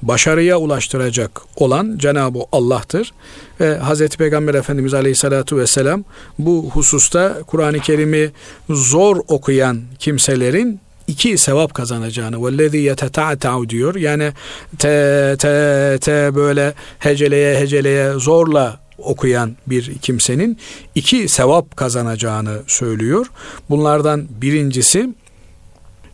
[0.03, 3.13] başarıya ulaştıracak olan Cenab-ı Allah'tır.
[3.61, 6.05] Ve Hazreti Peygamber Efendimiz Aleyhisselatü Vesselam
[6.39, 8.31] bu hususta Kur'an-ı Kerim'i
[8.71, 13.95] zor okuyan kimselerin iki sevap kazanacağını vellezî yeteta'ta'u diyor.
[13.95, 14.33] Yani
[14.79, 20.59] te te te böyle heceleye heceleye zorla okuyan bir kimsenin
[20.95, 23.27] iki sevap kazanacağını söylüyor.
[23.71, 25.15] Bunlardan birincisi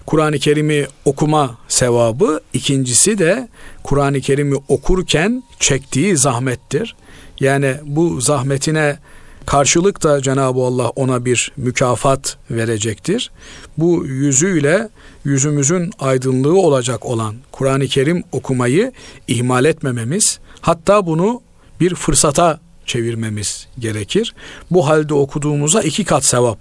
[0.07, 3.49] Kur'an-ı Kerim'i okuma sevabı, ikincisi de
[3.87, 6.97] Kur'an-ı Kerim'i okurken çektiği zahmettir.
[7.41, 8.99] Yani bu zahmetine
[9.47, 13.31] karşılık da Cenab-ı Allah ona bir mükafat verecektir.
[13.79, 14.89] Bu yüzüyle
[15.25, 18.93] yüzümüzün aydınlığı olacak olan Kur'an-ı Kerim okumayı
[19.29, 21.41] ihmal etmememiz, hatta bunu
[21.81, 24.35] bir fırsata çevirmemiz gerekir.
[24.71, 26.59] Bu halde okuduğumuza iki kat sevap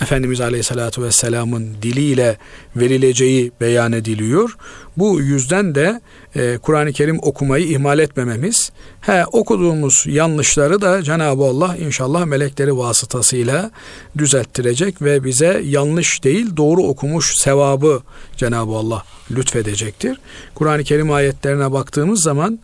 [0.00, 2.36] Efendimiz Aleyhisselatü Vesselam'ın diliyle
[2.76, 4.56] verileceği beyan ediliyor.
[4.96, 6.00] Bu yüzden de
[6.36, 13.70] e, Kur'an-ı Kerim okumayı ihmal etmememiz, he, okuduğumuz yanlışları da Cenab-ı Allah inşallah melekleri vasıtasıyla
[14.18, 18.02] düzelttirecek ve bize yanlış değil doğru okumuş sevabı
[18.36, 20.18] Cenab-ı Allah lütfedecektir.
[20.54, 22.58] Kur'an-ı Kerim ayetlerine baktığımız zaman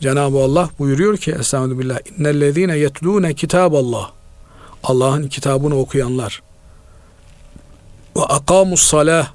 [0.00, 4.10] Cenab-ı Allah buyuruyor ki Estağfirullah innellezine yetlûne kitaballah
[4.82, 6.42] Allah'ın kitabını okuyanlar
[8.16, 9.32] ve akamus salah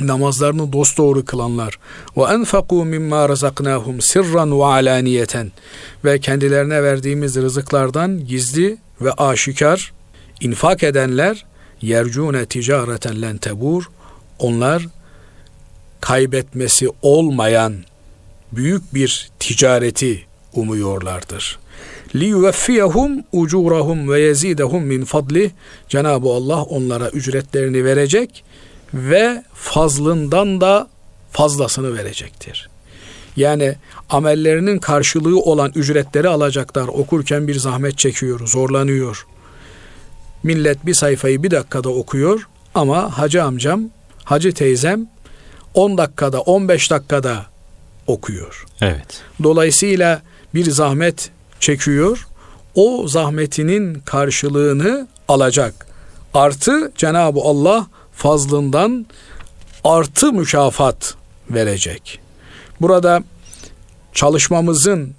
[0.00, 1.78] namazlarını dosdoğru kılanlar.
[2.16, 5.52] Ve enfaku mimma razaknahum sirran ve alaniyeten.
[6.04, 9.92] Ve kendilerine verdiğimiz rızıklardan gizli ve aşikar
[10.40, 11.44] infak edenler
[11.82, 13.90] yercune ticareten len tebur
[14.38, 14.86] onlar
[16.00, 17.74] kaybetmesi olmayan
[18.52, 21.58] büyük bir ticareti umuyorlardır
[22.14, 25.50] li yuveffiyahum ucurahum ve yezidehum min fadli
[25.88, 28.44] Cenab-ı Allah onlara ücretlerini verecek
[28.94, 30.88] ve fazlından da
[31.32, 32.68] fazlasını verecektir.
[33.36, 33.74] Yani
[34.10, 36.88] amellerinin karşılığı olan ücretleri alacaklar.
[36.88, 39.26] Okurken bir zahmet çekiyor, zorlanıyor.
[40.42, 43.82] Millet bir sayfayı bir dakikada okuyor ama hacı amcam,
[44.24, 45.06] hacı teyzem
[45.74, 47.46] 10 dakikada, 15 dakikada
[48.06, 48.66] okuyor.
[48.80, 49.22] Evet.
[49.42, 50.22] Dolayısıyla
[50.54, 52.26] bir zahmet çekiyor.
[52.74, 55.86] o zahmetinin karşılığını alacak.
[56.34, 59.06] Artı Cenab-ı Allah fazlından
[59.84, 61.14] artı mükafat
[61.50, 62.20] verecek.
[62.80, 63.22] Burada
[64.12, 65.14] çalışmamızın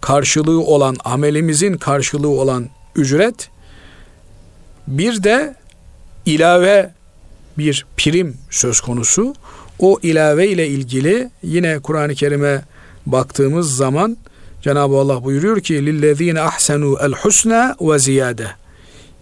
[0.00, 3.50] karşılığı olan, amelimizin karşılığı olan ücret
[4.86, 5.54] bir de
[6.26, 6.94] ilave
[7.58, 9.34] bir prim söz konusu.
[9.78, 12.62] O ilave ile ilgili yine Kur'an-ı Kerim'e
[13.06, 14.16] baktığımız zaman
[14.62, 18.46] Cenab-ı Allah buyuruyor ki lillezine ahsenu el husna ve ziyade.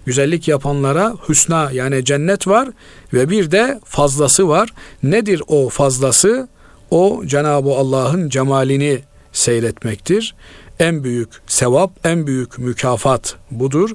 [0.06, 2.68] Güzellik yapanlara husna yani cennet var
[3.12, 4.72] ve bir de fazlası var.
[5.02, 6.48] Nedir o fazlası?
[6.90, 9.00] O Cenab-ı Allah'ın cemalini
[9.32, 10.34] seyretmektir.
[10.78, 13.90] En büyük sevap, en büyük mükafat budur.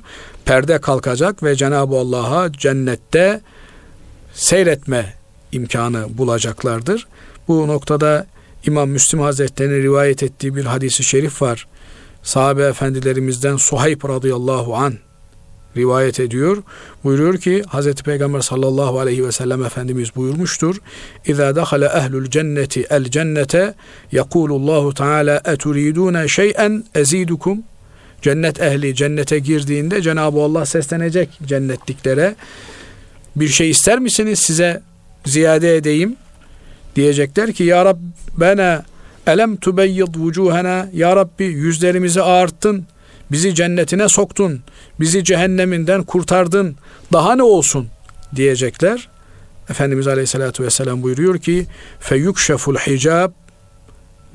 [0.45, 3.41] Perde kalkacak ve Cenab-ı Allah'a cennette
[4.33, 5.13] seyretme
[5.51, 7.07] imkanı bulacaklardır.
[7.47, 8.25] Bu noktada
[8.67, 11.67] İmam Müslim Hazretleri'nin rivayet ettiği bir hadisi şerif var.
[12.23, 14.93] Sahabe efendilerimizden Suhayb radıyallahu an
[15.77, 16.63] rivayet ediyor.
[17.03, 20.75] Buyuruyor ki Hazreti Peygamber sallallahu aleyhi ve sellem Efendimiz buyurmuştur.
[21.25, 23.73] İza dakhala ehlul cenneti el cennete
[24.11, 27.63] yekulullahu teala eturidune şey'en ezidukum
[28.21, 32.35] Cennet ehli cennete girdiğinde Cenab-ı Allah seslenecek cennetliklere.
[33.35, 34.81] Bir şey ister misiniz size
[35.25, 36.15] ziyade edeyim?
[36.95, 38.85] Diyecekler ki Ya Rabbena
[39.27, 42.85] elem tubeyyid vucuhena Ya Rabbi yüzlerimizi ağarttın.
[43.31, 44.61] Bizi cennetine soktun.
[44.99, 46.75] Bizi cehenneminden kurtardın.
[47.13, 47.87] Daha ne olsun?
[48.35, 49.07] Diyecekler.
[49.69, 51.65] Efendimiz Aleyhisselatü Vesselam buyuruyor ki
[51.99, 53.31] feyukşeful hicab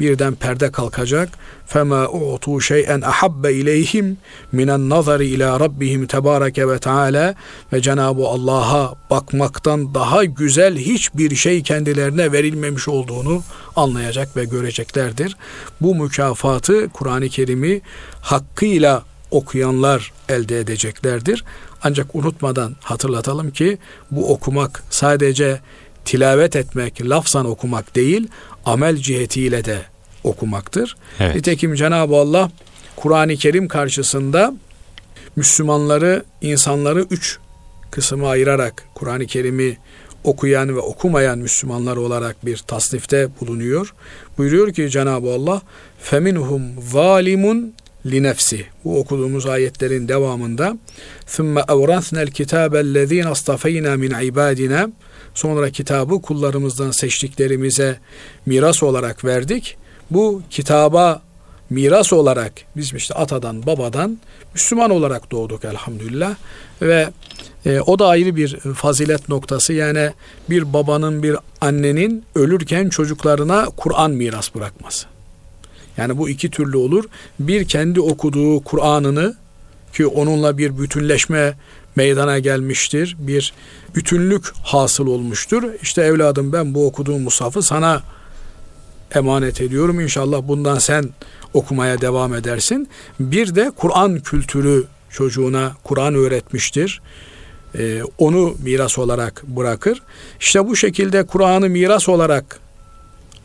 [0.01, 1.29] birden perde kalkacak.
[1.67, 4.17] Fema u'tu şey'en ahabbe ileyhim
[4.53, 7.35] minen nazari ila rabbihim tebareke ve teala
[7.73, 13.43] ve Cenab-ı Allah'a bakmaktan daha güzel hiçbir şey kendilerine verilmemiş olduğunu
[13.77, 15.37] anlayacak ve göreceklerdir.
[15.81, 17.81] Bu mükafatı Kur'an-ı Kerim'i
[18.21, 21.45] hakkıyla okuyanlar elde edeceklerdir.
[21.83, 23.79] Ancak unutmadan hatırlatalım ki
[24.11, 25.61] bu okumak sadece
[26.07, 28.29] tilavet etmek, lafzan okumak değil,
[28.64, 29.79] amel cihetiyle de
[30.25, 30.97] okumaktır.
[31.21, 31.35] Evet.
[31.35, 32.51] Nitekim Cenab-ı Allah
[32.97, 34.55] Kur'an-ı Kerim karşısında
[35.37, 37.38] Müslümanları, insanları üç
[37.90, 39.79] kısma ayırarak Kur'an-ı Kerim'i
[40.25, 43.95] okuyan ve okumayan Müslümanlar olarak bir tasnifte bulunuyor.
[44.38, 45.62] Buyuruyor ki Cenab-ı Allah
[46.01, 47.75] feminhum zalimun
[48.07, 48.66] li nefsi.
[48.85, 50.79] Bu okuduğumuz ayetlerin devamında
[51.27, 54.90] "Thumma awrathna al-kitaba allazina astafayna min ibadina
[55.37, 57.99] Sonra kitabı kullarımızdan seçtiklerimize
[58.46, 59.77] miras olarak verdik.
[60.11, 61.22] Bu kitaba
[61.70, 64.18] miras olarak biz işte atadan babadan
[64.55, 66.35] Müslüman olarak doğduk elhamdülillah
[66.83, 67.09] ve
[67.66, 70.11] e, o da ayrı bir fazilet noktası yani
[70.51, 75.07] bir babanın bir annenin ölürken çocuklarına Kur'an miras bırakması.
[75.96, 77.05] Yani bu iki türlü olur.
[77.40, 79.35] Bir kendi okuduğu Kur'an'ını
[79.92, 81.55] ki onunla bir bütünleşme
[81.97, 83.17] meydana gelmiştir.
[83.19, 83.53] Bir
[83.95, 85.63] bütünlük hasıl olmuştur.
[85.83, 88.03] İşte evladım ben bu okuduğum musafı sana
[89.15, 90.01] emanet ediyorum.
[90.01, 91.09] İnşallah bundan sen
[91.55, 92.89] okumaya devam edersin.
[93.21, 97.01] Bir de Kur'an kültürü çocuğuna Kur'an öğretmiştir.
[97.79, 100.03] Ee, onu miras olarak bırakır.
[100.41, 102.61] İşte bu şekilde Kur'an'ı miras olarak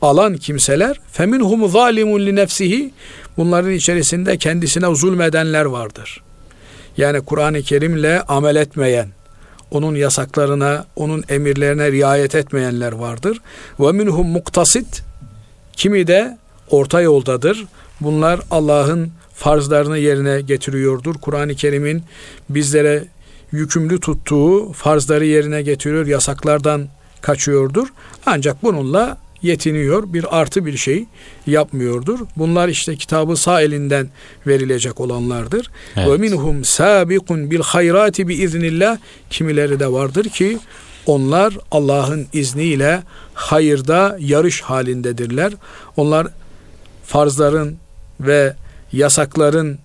[0.02, 2.94] alan kimseler feminhum zalimun li nefsihi
[3.38, 6.22] bunların içerisinde kendisine zulmedenler vardır.
[6.98, 9.08] Yani Kur'an-ı Kerim'le amel etmeyen,
[9.72, 13.38] onun yasaklarına, onun emirlerine riayet etmeyenler vardır.
[13.80, 15.04] Ve minhum muktasit
[15.74, 16.38] kimi de
[16.70, 17.66] orta yoldadır.
[18.02, 21.16] Bunlar Allah'ın farzlarını yerine getiriyordur.
[21.16, 22.04] Kur'an-ı Kerim'in
[22.50, 23.06] bizlere
[23.52, 26.88] yükümlü tuttuğu farzları yerine getiriyor, yasaklardan
[27.22, 27.88] kaçıyordur.
[28.26, 30.14] Ancak bununla yetiniyor.
[30.14, 31.06] Bir artı bir şey
[31.48, 32.20] yapmıyordur.
[32.38, 34.10] Bunlar işte kitabı sağ elinden
[34.48, 35.72] verilecek olanlardır.
[35.98, 38.98] Ve minhum sabiqun bil hayrati bi iznillah.
[39.30, 40.58] Kimileri de vardır ki
[41.06, 45.54] onlar Allah'ın izniyle hayırda yarış halindedirler.
[45.98, 46.28] Onlar
[47.06, 47.78] farzların
[48.20, 48.56] ve
[48.92, 49.80] yasakların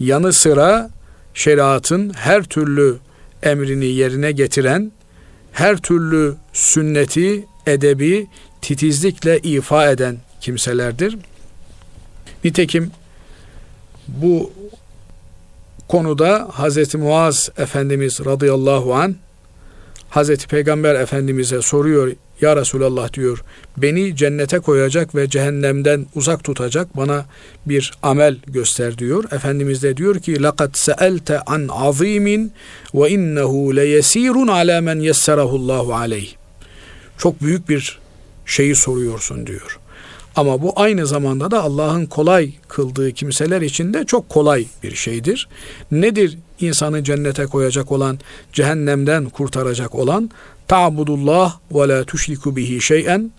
[0.00, 0.90] yanı sıra
[1.34, 2.96] şeriatın her türlü
[3.42, 4.92] emrini yerine getiren,
[5.52, 8.26] her türlü sünneti, edebi
[8.61, 11.17] titizlikle ifa eden kimselerdir.
[12.43, 12.91] Nitekim
[14.07, 14.51] bu
[15.87, 16.95] konuda Hz.
[16.95, 19.15] Muaz Efendimiz radıyallahu an
[20.09, 22.11] Hazreti Peygamber Efendimiz'e soruyor
[22.41, 23.43] ya Resulallah diyor
[23.77, 27.25] beni cennete koyacak ve cehennemden uzak tutacak bana
[27.65, 29.23] bir amel göster diyor.
[29.31, 32.51] Efendimiz de diyor ki لَقَدْ سَأَلْتَ an azimin
[32.93, 36.33] ve innehu leyesirun ala men yesserahu Allahu aleyh.
[37.17, 37.99] Çok büyük bir
[38.50, 39.78] şeyi soruyorsun diyor.
[40.36, 45.48] Ama bu aynı zamanda da Allah'ın kolay kıldığı kimseler için de çok kolay bir şeydir.
[45.90, 48.18] Nedir insanı cennete koyacak olan,
[48.52, 50.30] cehennemden kurtaracak olan?
[50.68, 53.30] Ta'budullah ve la tuşriku bihi şey'en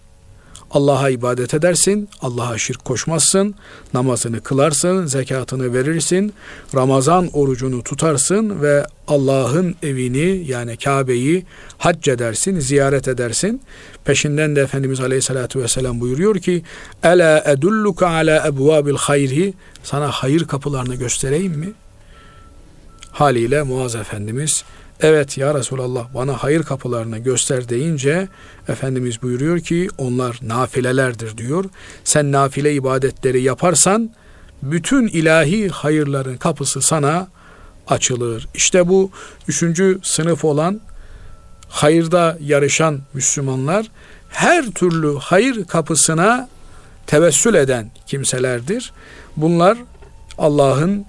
[0.73, 3.55] Allah'a ibadet edersin, Allah'a şirk koşmazsın,
[3.93, 6.33] namazını kılarsın, zekatını verirsin,
[6.75, 11.45] Ramazan orucunu tutarsın ve Allah'ın evini yani Kabe'yi
[11.77, 13.61] hac edersin, ziyaret edersin.
[14.05, 16.63] Peşinden de Efendimiz Aleyhisselatü Vesselam buyuruyor ki
[17.03, 19.53] Ela edulluka ala ebvabil hayri
[19.83, 21.73] sana hayır kapılarını göstereyim mi?
[23.11, 24.63] Haliyle Muaz Efendimiz
[25.01, 28.27] Evet ya Resulallah bana hayır kapılarını göster deyince
[28.67, 31.65] Efendimiz buyuruyor ki onlar nafilelerdir diyor.
[32.03, 34.11] Sen nafile ibadetleri yaparsan
[34.63, 37.27] bütün ilahi hayırların kapısı sana
[37.87, 38.47] açılır.
[38.53, 39.11] İşte bu
[39.47, 40.81] üçüncü sınıf olan
[41.69, 43.91] hayırda yarışan Müslümanlar
[44.29, 46.49] her türlü hayır kapısına
[47.07, 48.93] tevessül eden kimselerdir.
[49.37, 49.77] Bunlar
[50.37, 51.05] Allah'ın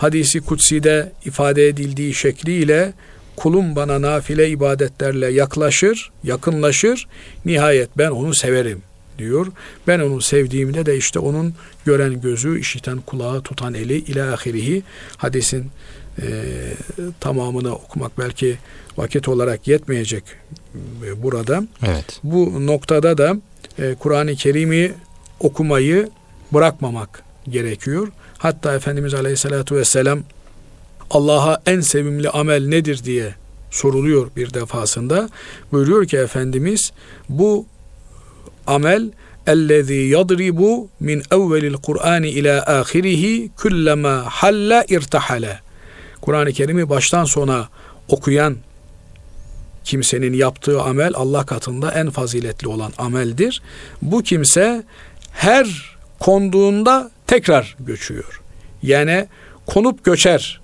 [0.00, 2.92] hadisi kutsi'de ifade edildiği şekliyle
[3.36, 7.06] kulum bana nafile ibadetlerle yaklaşır, yakınlaşır.
[7.44, 8.82] Nihayet ben onu severim
[9.18, 9.46] diyor.
[9.86, 14.82] Ben onu sevdiğimde de işte onun gören gözü, işiten kulağı, tutan eli ila ahirihi
[15.16, 15.70] hadisin
[16.22, 16.26] e,
[17.20, 18.58] tamamını okumak belki
[18.96, 20.24] vakit olarak yetmeyecek
[21.06, 21.62] e, burada.
[21.86, 22.20] Evet.
[22.22, 23.36] Bu noktada da
[23.78, 24.92] e, Kur'an-ı Kerim'i
[25.40, 26.08] okumayı
[26.52, 28.08] bırakmamak gerekiyor.
[28.40, 30.22] Hatta Efendimiz Aleyhisselatü Vesselam
[31.10, 33.34] Allah'a en sevimli amel nedir diye
[33.70, 35.28] soruluyor bir defasında.
[35.72, 36.92] Buyuruyor ki Efendimiz
[37.28, 37.66] bu
[38.66, 39.10] amel
[39.46, 45.60] ellezî yadribu min evvelil Kur'an ila ahirihi kullama halla irtahale.
[46.20, 47.68] Kur'an-ı Kerim'i baştan sona
[48.08, 48.56] okuyan
[49.84, 53.62] kimsenin yaptığı amel Allah katında en faziletli olan ameldir.
[54.02, 54.82] Bu kimse
[55.32, 58.40] her konduğunda tekrar göçüyor.
[58.82, 59.26] Yani
[59.66, 60.60] konup göçer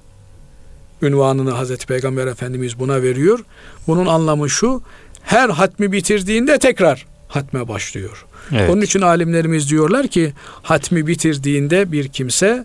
[1.02, 3.38] ünvanını Hazreti Peygamber Efendimiz buna veriyor.
[3.86, 4.82] Bunun anlamı şu,
[5.22, 8.26] her hatmi bitirdiğinde tekrar hatme başlıyor.
[8.52, 8.70] Evet.
[8.70, 12.64] Onun için alimlerimiz diyorlar ki hatmi bitirdiğinde bir kimse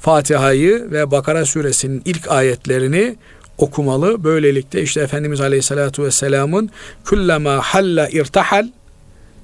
[0.00, 3.16] Fatiha'yı ve Bakara suresinin ilk ayetlerini
[3.58, 4.24] okumalı.
[4.24, 6.70] Böylelikle işte Efendimiz Aleyhisselatü Vesselam'ın
[7.04, 8.68] kullama halla irtahal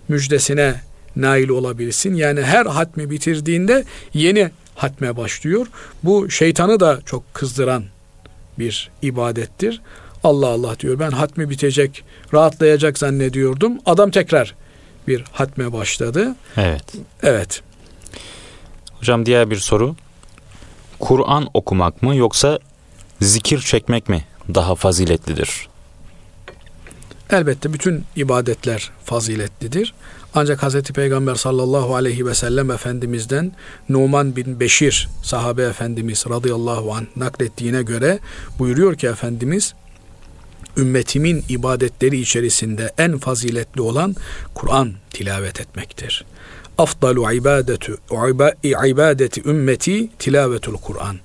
[0.09, 0.75] müjdesine
[1.17, 2.15] nail olabilirsin.
[2.15, 3.85] Yani her hatmi bitirdiğinde
[4.15, 5.67] yeni hatme başlıyor.
[6.05, 7.85] Bu şeytanı da çok kızdıran
[8.59, 9.81] bir ibadettir.
[10.25, 12.05] Allah Allah diyor ben hatmi bitecek,
[12.35, 13.79] rahatlayacak zannediyordum.
[13.87, 14.55] Adam tekrar
[15.09, 16.37] bir hatme başladı.
[16.57, 16.85] Evet.
[17.23, 17.63] Evet.
[18.93, 19.97] Hocam diğer bir soru.
[20.99, 22.59] Kur'an okumak mı yoksa
[23.21, 25.69] zikir çekmek mi daha faziletlidir?
[27.31, 29.95] Elbette bütün ibadetler faziletlidir.
[30.35, 30.83] Ancak Hz.
[30.83, 33.53] Peygamber sallallahu aleyhi ve sellem Efendimiz'den
[33.89, 38.19] Numan bin Beşir sahabe Efendimiz radıyallahu anh naklettiğine göre
[38.59, 39.75] buyuruyor ki Efendimiz
[40.77, 44.17] ümmetimin ibadetleri içerisinde en faziletli olan
[44.55, 46.25] Kur'an tilavet etmektir.
[46.79, 47.99] Afdalu ibadetu
[48.87, 51.17] ibadeti ümmeti tilavetul Kur'an.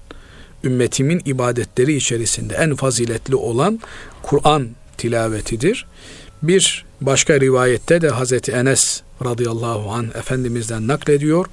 [0.63, 3.79] Ümmetimin ibadetleri içerisinde en faziletli olan
[4.21, 5.85] Kur'an tilavetidir.
[6.43, 11.45] Bir başka rivayette de Hazreti Enes radıyallahu an Efendimiz'den naklediyor.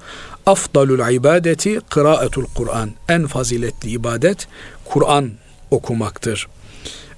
[0.45, 2.91] Afdalul ibadeti kıraatul Kur'an.
[3.09, 4.47] En faziletli ibadet
[4.85, 5.31] Kur'an
[5.71, 6.47] okumaktır.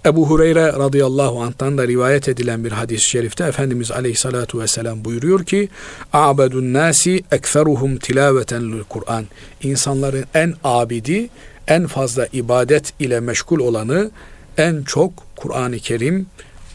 [0.06, 5.70] Ebu Hureyre radıyallahu anh'tan da rivayet edilen bir hadis-i şerifte Efendimiz aleyhissalatu vesselam buyuruyor ki
[6.14, 9.26] A'bedun nasi ekferuhum tilaveten Kur'an.
[9.64, 11.30] İnsanların en abidi,
[11.68, 14.12] en fazla ibadet ile meşgul olanı
[14.58, 16.26] en çok Kur'an-ı Kerim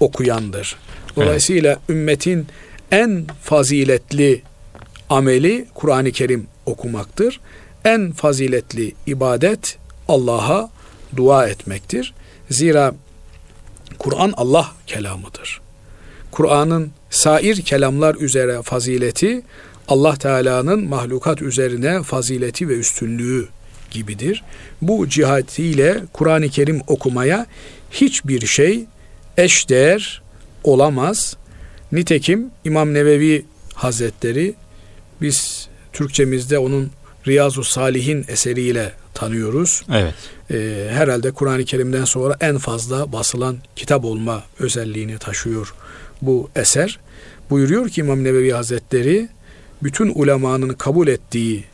[0.01, 0.77] okuyandır.
[1.17, 1.91] Dolayısıyla evet.
[1.91, 2.47] ümmetin
[2.91, 4.43] en faziletli
[5.11, 7.41] ameli Kur'an-ı Kerim okumaktır.
[7.85, 9.79] En faziletli ibadet
[10.09, 10.71] Allah'a
[11.17, 12.15] dua etmektir.
[12.51, 12.95] Zira
[13.99, 15.61] Kur'an Allah kelamıdır.
[16.31, 19.43] Kur'an'ın sair kelamlar üzere fazileti
[19.89, 23.49] Allah Teala'nın mahlukat üzerine fazileti ve üstünlüğü
[23.91, 24.43] gibidir.
[24.83, 27.47] Bu cihatiyle Kur'an-ı Kerim okumaya
[27.91, 28.85] hiçbir şey
[29.37, 30.23] eşdeğer
[30.65, 31.37] olamaz.
[31.93, 34.55] Nitekim İmam Nevevi Hazretleri
[35.21, 36.91] biz Türkçemizde onun
[37.27, 39.83] Riyazu Salihin eseriyle tanıyoruz.
[39.93, 40.15] Evet.
[40.51, 45.75] Ee, herhalde Kur'an-ı Kerim'den sonra en fazla basılan kitap olma özelliğini taşıyor
[46.23, 46.99] bu eser.
[47.51, 49.29] Buyuruyor ki İmam Nevevi Hazretleri
[49.83, 51.65] bütün ulemanın kabul ettiği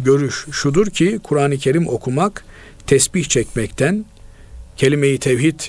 [0.00, 2.44] görüş şudur ki Kur'an-ı Kerim okumak
[2.86, 4.04] tesbih çekmekten,
[4.76, 5.60] kelime-i tevhid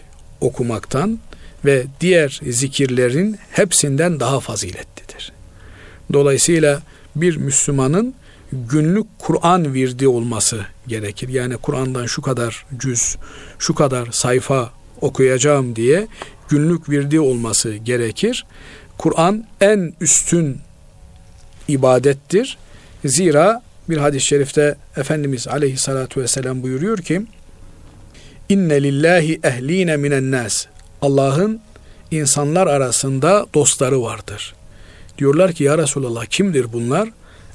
[0.42, 1.20] okumaktan
[1.66, 5.32] ve diğer zikirlerin hepsinden daha faziletlidir.
[6.14, 6.82] Dolayısıyla
[7.16, 8.14] bir Müslümanın
[8.52, 11.30] günlük Kur'an virdi olması gerekir.
[11.30, 13.18] Yani Kur'an'dan şu kadar cüz,
[13.60, 14.72] şu kadar sayfa
[15.02, 16.08] okuyacağım diye
[16.50, 18.46] günlük virdi olması gerekir.
[18.98, 20.58] Kur'an en üstün
[21.68, 22.58] ibadettir.
[23.06, 27.22] Zira bir hadis-i şerifte Efendimiz aleyhissalatu vesselam buyuruyor ki
[28.52, 30.66] İnne lillahi ehline minen nas.
[31.02, 31.60] Allah'ın
[32.12, 34.56] insanlar arasında dostları vardır.
[35.18, 37.10] Diyorlar ki ya Resulallah kimdir bunlar?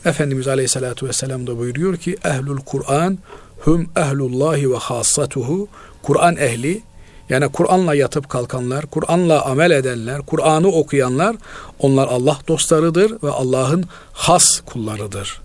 [0.05, 3.19] Efendimiz Aleyhisselatü Vesselam da buyuruyor ki ehlul Kur'an
[3.59, 5.69] hum ehlullahi ve hassatuhu
[6.03, 6.83] Kur'an ehli
[7.29, 11.37] yani Kur'an'la yatıp kalkanlar, Kur'an'la amel edenler, Kur'an'ı okuyanlar
[11.79, 15.41] onlar Allah dostlarıdır ve Allah'ın has kullarıdır.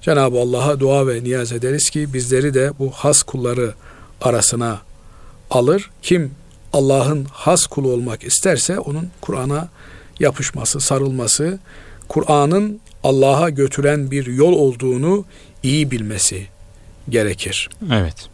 [0.00, 3.74] Cenab-ı Allah'a dua ve niyaz ederiz ki bizleri de bu has kulları
[4.22, 4.78] arasına
[5.50, 5.90] alır.
[6.02, 6.34] Kim
[6.72, 9.68] Allah'ın has kulu olmak isterse onun Kur'an'a
[10.20, 11.58] yapışması, sarılması,
[12.08, 15.24] Kur'an'ın Allah'a götüren bir yol olduğunu
[15.62, 16.46] iyi bilmesi
[17.08, 17.68] gerekir.
[17.92, 18.28] Evet.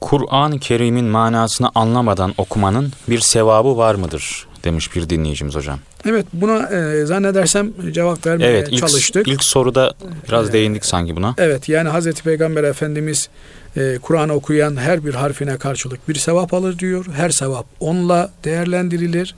[0.00, 5.78] Kur'an-ı Kerim'in manasını anlamadan okumanın bir sevabı var mıdır demiş bir dinleyicimiz hocam.
[6.08, 9.28] Evet buna e, zannedersem cevap vermeye evet, ilk, çalıştık.
[9.28, 9.94] İlk soruda
[10.28, 11.34] biraz ee, değindik sanki buna.
[11.38, 13.28] Evet yani Hazreti Peygamber Efendimiz
[13.76, 17.06] e, Kur'an okuyan her bir harfine karşılık bir sevap alır diyor.
[17.16, 19.34] Her sevap onunla değerlendirilir.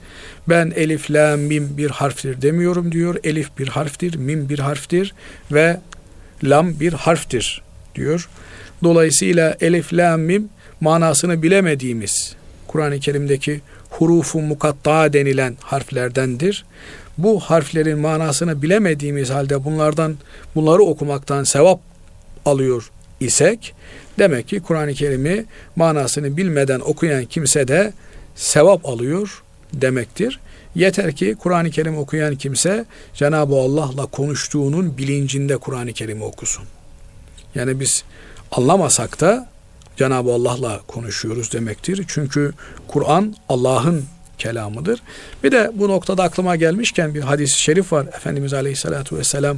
[0.49, 3.15] Ben elif, la, mim bir harftir demiyorum diyor.
[3.23, 5.13] Elif bir harftir, mim bir harftir
[5.51, 5.79] ve
[6.43, 7.61] lam bir harftir
[7.95, 8.29] diyor.
[8.83, 10.49] Dolayısıyla elif, la, mim
[10.81, 12.35] manasını bilemediğimiz
[12.67, 13.61] Kur'an-ı Kerim'deki
[13.97, 16.65] hurufu mukatta denilen harflerdendir.
[17.17, 20.17] Bu harflerin manasını bilemediğimiz halde bunlardan
[20.55, 21.79] bunları okumaktan sevap
[22.45, 23.73] alıyor isek
[24.19, 27.93] demek ki Kur'an-ı Kerim'i manasını bilmeden okuyan kimse de
[28.35, 29.43] sevap alıyor
[29.73, 30.39] demektir.
[30.75, 36.63] Yeter ki Kur'an-ı Kerim okuyan kimse Cenab-ı Allah'la konuştuğunun bilincinde Kur'an-ı Kerim'i okusun.
[37.55, 38.03] Yani biz
[38.51, 39.49] anlamasak da
[39.97, 42.05] Cenab-ı Allah'la konuşuyoruz demektir.
[42.07, 42.53] Çünkü
[42.87, 44.05] Kur'an Allah'ın
[44.37, 45.01] kelamıdır.
[45.43, 48.05] Bir de bu noktada aklıma gelmişken bir hadis-i şerif var.
[48.05, 49.57] Efendimiz Aleyhisselatü Vesselam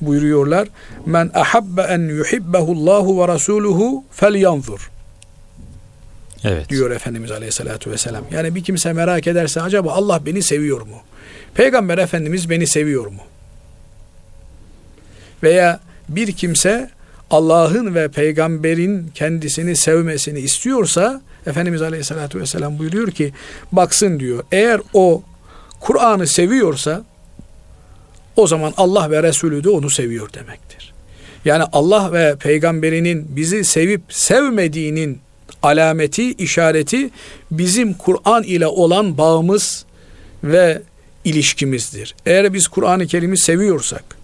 [0.00, 0.68] buyuruyorlar.
[1.06, 4.90] Men ahabbe en yuhibbehullahu ve rasuluhu fel yanzur.
[6.44, 6.68] Evet.
[6.68, 8.24] Diyor Efendimiz Aleyhisselatü Vesselam.
[8.30, 10.96] Yani bir kimse merak ederse acaba Allah beni seviyor mu?
[11.54, 13.22] Peygamber Efendimiz beni seviyor mu?
[15.42, 16.90] Veya bir kimse
[17.30, 23.32] Allah'ın ve peygamberin kendisini sevmesini istiyorsa Efendimiz Aleyhisselatü Vesselam buyuruyor ki
[23.72, 25.22] baksın diyor eğer o
[25.80, 27.04] Kur'an'ı seviyorsa
[28.36, 30.94] o zaman Allah ve Resulü de onu seviyor demektir.
[31.44, 35.20] Yani Allah ve peygamberinin bizi sevip sevmediğinin
[35.62, 37.10] alameti, işareti
[37.50, 39.84] bizim Kur'an ile olan bağımız
[40.44, 40.82] ve
[41.24, 42.14] ilişkimizdir.
[42.26, 44.15] Eğer biz Kur'an-ı Kerim'i seviyorsak,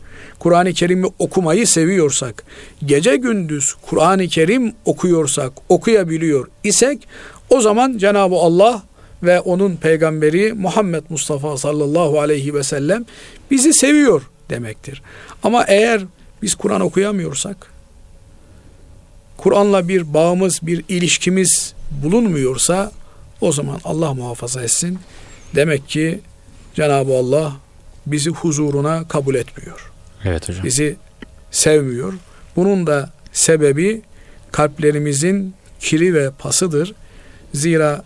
[0.43, 2.45] Kur'an-ı Kerim'i okumayı seviyorsak,
[2.87, 7.09] gece gündüz Kur'an-ı Kerim okuyorsak, okuyabiliyor isek
[7.51, 8.83] o zaman Cenab-ı Allah
[9.23, 13.05] ve onun peygamberi Muhammed Mustafa sallallahu aleyhi ve sellem
[13.51, 15.03] bizi seviyor demektir.
[15.43, 16.03] Ama eğer
[16.43, 17.57] biz Kur'an okuyamıyorsak,
[19.37, 22.93] Kur'an'la bir bağımız, bir ilişkimiz bulunmuyorsa
[23.41, 24.99] o zaman Allah muhafaza etsin.
[25.55, 26.21] Demek ki
[26.75, 27.53] Cenab-ı Allah
[28.07, 29.92] bizi huzuruna kabul etmiyor.
[30.26, 30.64] Evet hocam.
[30.64, 30.96] Bizi
[31.52, 32.14] sevmiyor.
[32.56, 34.02] Bunun da sebebi
[34.52, 36.94] kalplerimizin kiri ve pasıdır.
[37.54, 38.04] Zira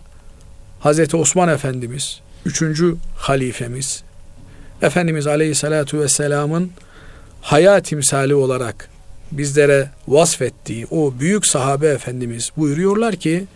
[0.80, 4.02] Hazreti Osman Efendimiz, üçüncü halifemiz,
[4.82, 6.70] Efendimiz Aleyhisselatü Vesselam'ın
[7.40, 8.88] hayat timsali olarak
[9.32, 13.46] bizlere vasfettiği o büyük sahabe efendimiz buyuruyorlar ki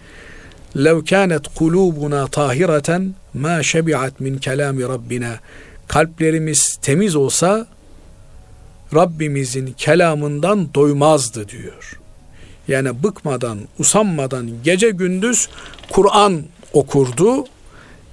[0.76, 3.10] لَوْ كَانَتْ قُلُوبُنَا طَاهِرَةً
[3.44, 5.34] مَا شَبِعَتْ مِنْ كَلَامِ رَبِّنَا
[5.88, 7.66] Kalplerimiz temiz olsa
[8.95, 11.99] Rabbimizin kelamından doymazdı diyor.
[12.67, 15.49] Yani bıkmadan, usanmadan gece gündüz
[15.89, 17.45] Kur'an okurdu.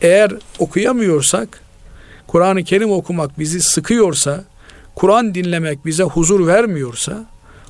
[0.00, 1.62] Eğer okuyamıyorsak,
[2.26, 4.44] Kur'an-ı Kerim okumak bizi sıkıyorsa,
[4.94, 7.26] Kur'an dinlemek bize huzur vermiyorsa,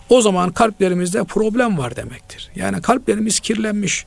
[0.08, 2.50] o zaman kalplerimizde problem var demektir.
[2.56, 4.06] Yani kalplerimiz kirlenmiş.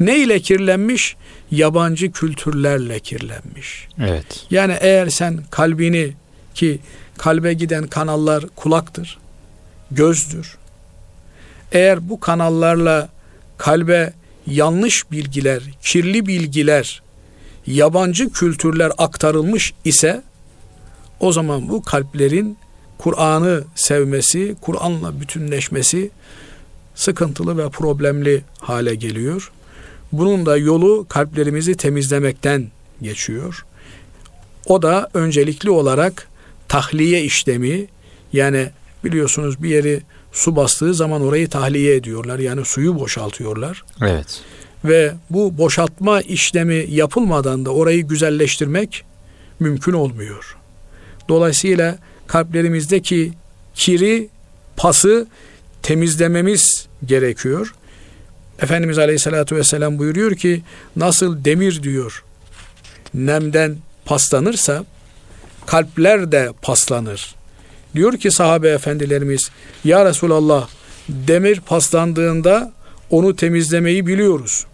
[0.00, 1.16] Ne ile kirlenmiş?
[1.50, 3.88] Yabancı kültürlerle kirlenmiş.
[4.04, 4.46] Evet.
[4.50, 6.12] Yani eğer sen kalbini
[6.54, 6.78] ki
[7.20, 9.18] kalbe giden kanallar kulaktır,
[9.90, 10.56] gözdür.
[11.72, 13.08] Eğer bu kanallarla
[13.58, 14.12] kalbe
[14.46, 17.02] yanlış bilgiler, kirli bilgiler,
[17.66, 20.22] yabancı kültürler aktarılmış ise
[21.20, 22.58] o zaman bu kalplerin
[22.98, 26.10] Kur'an'ı sevmesi, Kur'an'la bütünleşmesi
[26.94, 29.52] sıkıntılı ve problemli hale geliyor.
[30.12, 32.68] Bunun da yolu kalplerimizi temizlemekten
[33.02, 33.64] geçiyor.
[34.66, 36.29] O da öncelikli olarak
[36.70, 37.86] tahliye işlemi
[38.32, 38.70] yani
[39.04, 40.00] biliyorsunuz bir yeri
[40.32, 42.38] su bastığı zaman orayı tahliye ediyorlar.
[42.38, 43.84] Yani suyu boşaltıyorlar.
[44.02, 44.40] Evet.
[44.84, 49.04] Ve bu boşaltma işlemi yapılmadan da orayı güzelleştirmek
[49.60, 50.56] mümkün olmuyor.
[51.28, 53.32] Dolayısıyla kalplerimizdeki
[53.74, 54.28] kiri,
[54.76, 55.26] pası
[55.82, 57.74] temizlememiz gerekiyor.
[58.62, 60.62] Efendimiz Aleyhisselatü Vesselam buyuruyor ki
[60.96, 62.24] nasıl demir diyor
[63.14, 64.84] nemden paslanırsa
[65.66, 67.34] kalpler de paslanır.
[67.94, 69.50] Diyor ki sahabe efendilerimiz
[69.84, 70.68] ya Resulallah
[71.08, 72.72] demir paslandığında
[73.10, 74.66] onu temizlemeyi biliyoruz.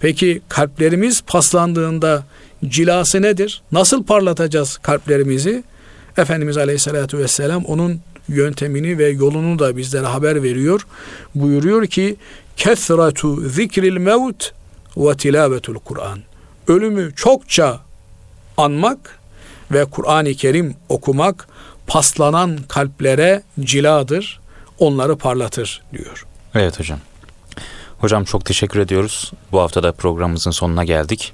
[0.00, 2.24] Peki kalplerimiz paslandığında
[2.68, 3.62] cilası nedir?
[3.72, 5.64] Nasıl parlatacağız kalplerimizi?
[6.16, 10.86] Efendimiz Aleyhisselatü Vesselam onun yöntemini ve yolunu da bizlere haber veriyor.
[11.34, 12.16] Buyuruyor ki
[12.56, 14.52] kesratu zikril mevt
[14.96, 16.18] ve tilavetul Kur'an.
[16.68, 17.80] Ölümü çokça
[18.56, 19.18] anmak
[19.70, 21.48] ve Kur'an-ı Kerim okumak
[21.86, 24.40] paslanan kalplere ciladır,
[24.78, 26.26] onları parlatır diyor.
[26.54, 26.98] Evet hocam.
[27.98, 29.32] Hocam çok teşekkür ediyoruz.
[29.52, 31.32] Bu hafta da programımızın sonuna geldik.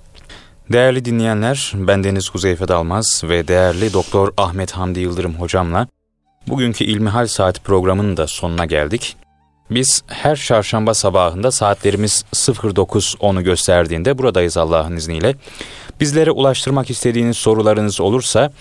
[0.73, 5.87] Değerli dinleyenler, ben Deniz Huzeyfe Dalmaz ve değerli Doktor Ahmet Hamdi Yıldırım hocamla
[6.49, 9.17] bugünkü İlmihal Saat programının da sonuna geldik.
[9.71, 15.35] Biz her çarşamba sabahında saatlerimiz 09.10'u gösterdiğinde buradayız Allah'ın izniyle.
[16.01, 18.53] Bizlere ulaştırmak istediğiniz sorularınız olursa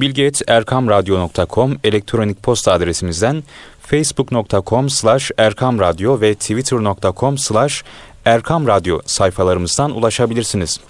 [0.00, 3.44] bilgeerkamradyo.com elektronik posta adresimizden
[3.80, 7.84] facebook.com slash erkamradyo ve twitter.com slash
[8.24, 10.80] erkamradyo sayfalarımızdan ulaşabilirsiniz.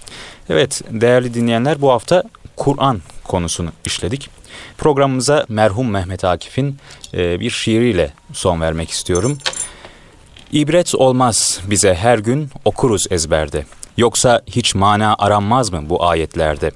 [0.49, 2.23] Evet değerli dinleyenler bu hafta
[2.55, 4.29] Kur'an konusunu işledik.
[4.77, 6.77] Programımıza merhum Mehmet Akif'in
[7.13, 9.37] e, bir şiiriyle son vermek istiyorum.
[10.53, 13.65] İbret olmaz bize her gün okuruz ezberde.
[13.97, 16.71] Yoksa hiç mana aranmaz mı bu ayetlerde?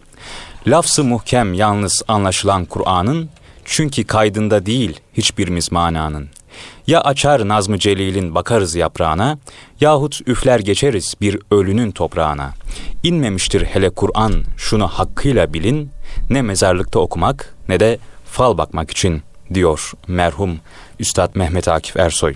[0.68, 3.30] Lafzı muhkem yalnız anlaşılan Kur'an'ın,
[3.66, 6.30] çünkü kaydında değil hiçbirimiz mananın.
[6.88, 9.38] Ya açar Nazmı Celil'in bakarız yaprağına,
[9.82, 12.54] yahut üfler geçeriz bir ölünün toprağına.
[13.04, 15.90] İnmemiştir hele Kur'an şunu hakkıyla bilin,
[16.30, 19.22] ne mezarlıkta okumak ne de fal bakmak için
[19.54, 20.60] diyor merhum
[21.00, 22.36] Üstad Mehmet Akif Ersoy.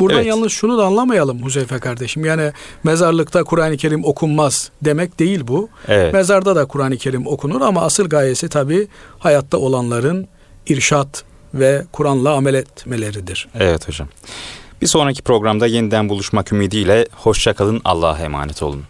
[0.00, 0.28] Buradan evet.
[0.28, 2.24] yalnız şunu da anlamayalım Huzeyfe kardeşim.
[2.24, 2.52] Yani
[2.84, 5.68] mezarlıkta Kur'an-ı Kerim okunmaz demek değil bu.
[5.88, 6.12] Evet.
[6.14, 8.88] Mezarda da Kur'an-ı Kerim okunur ama asıl gayesi tabi
[9.18, 10.28] hayatta olanların
[10.66, 11.24] irşat
[11.54, 13.48] ve Kur'an'la amel etmeleridir.
[13.54, 14.08] Evet hocam.
[14.82, 18.84] Bir sonraki programda yeniden buluşmak ümidiyle hoşçakalın Allah'a emanet olun.